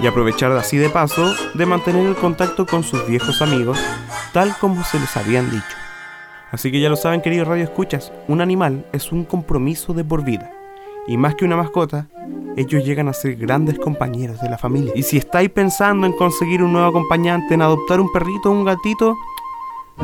Y 0.00 0.06
aprovechar 0.06 0.52
así 0.52 0.76
de 0.76 0.90
paso 0.90 1.34
de 1.54 1.66
mantener 1.66 2.06
el 2.06 2.14
contacto 2.14 2.66
con 2.66 2.82
sus 2.82 3.06
viejos 3.06 3.40
amigos, 3.40 3.78
tal 4.32 4.54
como 4.60 4.84
se 4.84 5.00
les 5.00 5.16
habían 5.16 5.50
dicho. 5.50 5.76
Así 6.50 6.70
que 6.70 6.80
ya 6.80 6.90
lo 6.90 6.96
saben, 6.96 7.22
queridos 7.22 7.48
Radio 7.48 7.64
Escuchas, 7.64 8.12
un 8.28 8.40
animal 8.40 8.84
es 8.92 9.12
un 9.12 9.24
compromiso 9.24 9.94
de 9.94 10.04
por 10.04 10.24
vida. 10.24 10.52
Y 11.06 11.16
más 11.16 11.34
que 11.34 11.46
una 11.46 11.56
mascota, 11.56 12.06
ellos 12.56 12.84
llegan 12.84 13.08
a 13.08 13.14
ser 13.14 13.36
grandes 13.36 13.78
compañeros 13.78 14.40
de 14.40 14.50
la 14.50 14.58
familia. 14.58 14.92
Y 14.94 15.02
si 15.02 15.16
estáis 15.16 15.50
pensando 15.50 16.06
en 16.06 16.12
conseguir 16.12 16.62
un 16.62 16.72
nuevo 16.72 16.88
acompañante, 16.88 17.54
en 17.54 17.62
adoptar 17.62 17.98
un 17.98 18.12
perrito 18.12 18.50
o 18.50 18.52
un 18.52 18.64
gatito, 18.64 19.16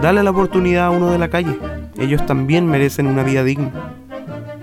dale 0.00 0.22
la 0.22 0.30
oportunidad 0.30 0.86
a 0.86 0.90
uno 0.90 1.10
de 1.10 1.18
la 1.18 1.28
calle. 1.28 1.58
Ellos 1.98 2.24
también 2.24 2.66
merecen 2.66 3.06
una 3.06 3.22
vida 3.22 3.44
digna. 3.44 3.70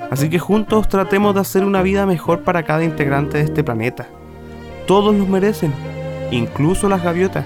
Así 0.10 0.30
que 0.30 0.39
juntos 0.39 0.88
tratemos 0.88 1.36
de 1.36 1.41
hacer 1.41 1.65
una 1.65 1.82
vida 1.82 2.06
mejor 2.06 2.43
para 2.43 2.63
cada 2.63 2.84
integrante 2.84 3.38
de 3.38 3.43
este 3.43 3.63
planeta. 3.63 4.08
Todos 4.86 5.13
los 5.13 5.28
merecen, 5.28 5.74
incluso 6.32 6.88
las 6.88 7.04
gaviotas. 7.04 7.46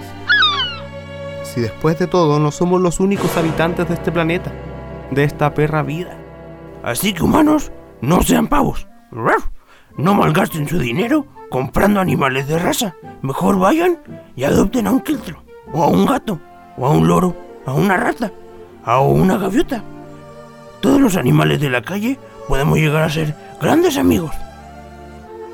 Si 1.42 1.60
después 1.60 1.98
de 1.98 2.06
todo 2.06 2.38
no 2.38 2.50
somos 2.50 2.80
los 2.80 3.00
únicos 3.00 3.36
habitantes 3.36 3.88
de 3.88 3.94
este 3.94 4.12
planeta, 4.12 4.52
de 5.10 5.24
esta 5.24 5.52
perra 5.52 5.82
vida. 5.82 6.16
Así 6.82 7.12
que 7.12 7.22
humanos, 7.22 7.72
no 8.00 8.22
sean 8.22 8.46
pavos. 8.46 8.86
No 9.96 10.14
malgasten 10.14 10.68
su 10.68 10.78
dinero 10.78 11.26
comprando 11.50 12.00
animales 12.00 12.48
de 12.48 12.58
raza. 12.58 12.94
Mejor 13.20 13.58
vayan 13.58 13.98
y 14.34 14.44
adopten 14.44 14.86
a 14.86 14.92
un 14.92 15.00
quiltro. 15.00 15.42
o 15.72 15.82
a 15.82 15.88
un 15.88 16.06
gato, 16.06 16.38
o 16.76 16.86
a 16.86 16.90
un 16.90 17.08
loro, 17.08 17.34
a 17.66 17.72
una 17.72 17.96
rata, 17.96 18.32
a 18.84 19.00
una 19.00 19.36
gaviota. 19.38 19.82
Todos 20.80 21.00
los 21.00 21.16
animales 21.16 21.60
de 21.60 21.70
la 21.70 21.82
calle 21.82 22.18
podemos 22.48 22.78
llegar 22.78 23.02
a 23.02 23.10
ser 23.10 23.34
grandes 23.60 23.96
amigos. 23.96 24.34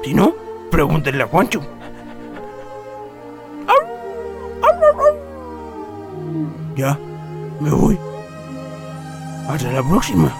Si 0.03 0.15
no, 0.15 0.35
pregúntenle 0.71 1.25
a 1.25 1.27
Juancho. 1.27 1.61
Ya, 6.77 6.97
me 7.59 7.71
voy. 7.71 7.99
Hasta 9.49 9.73
la 9.73 9.83
próxima. 9.83 10.33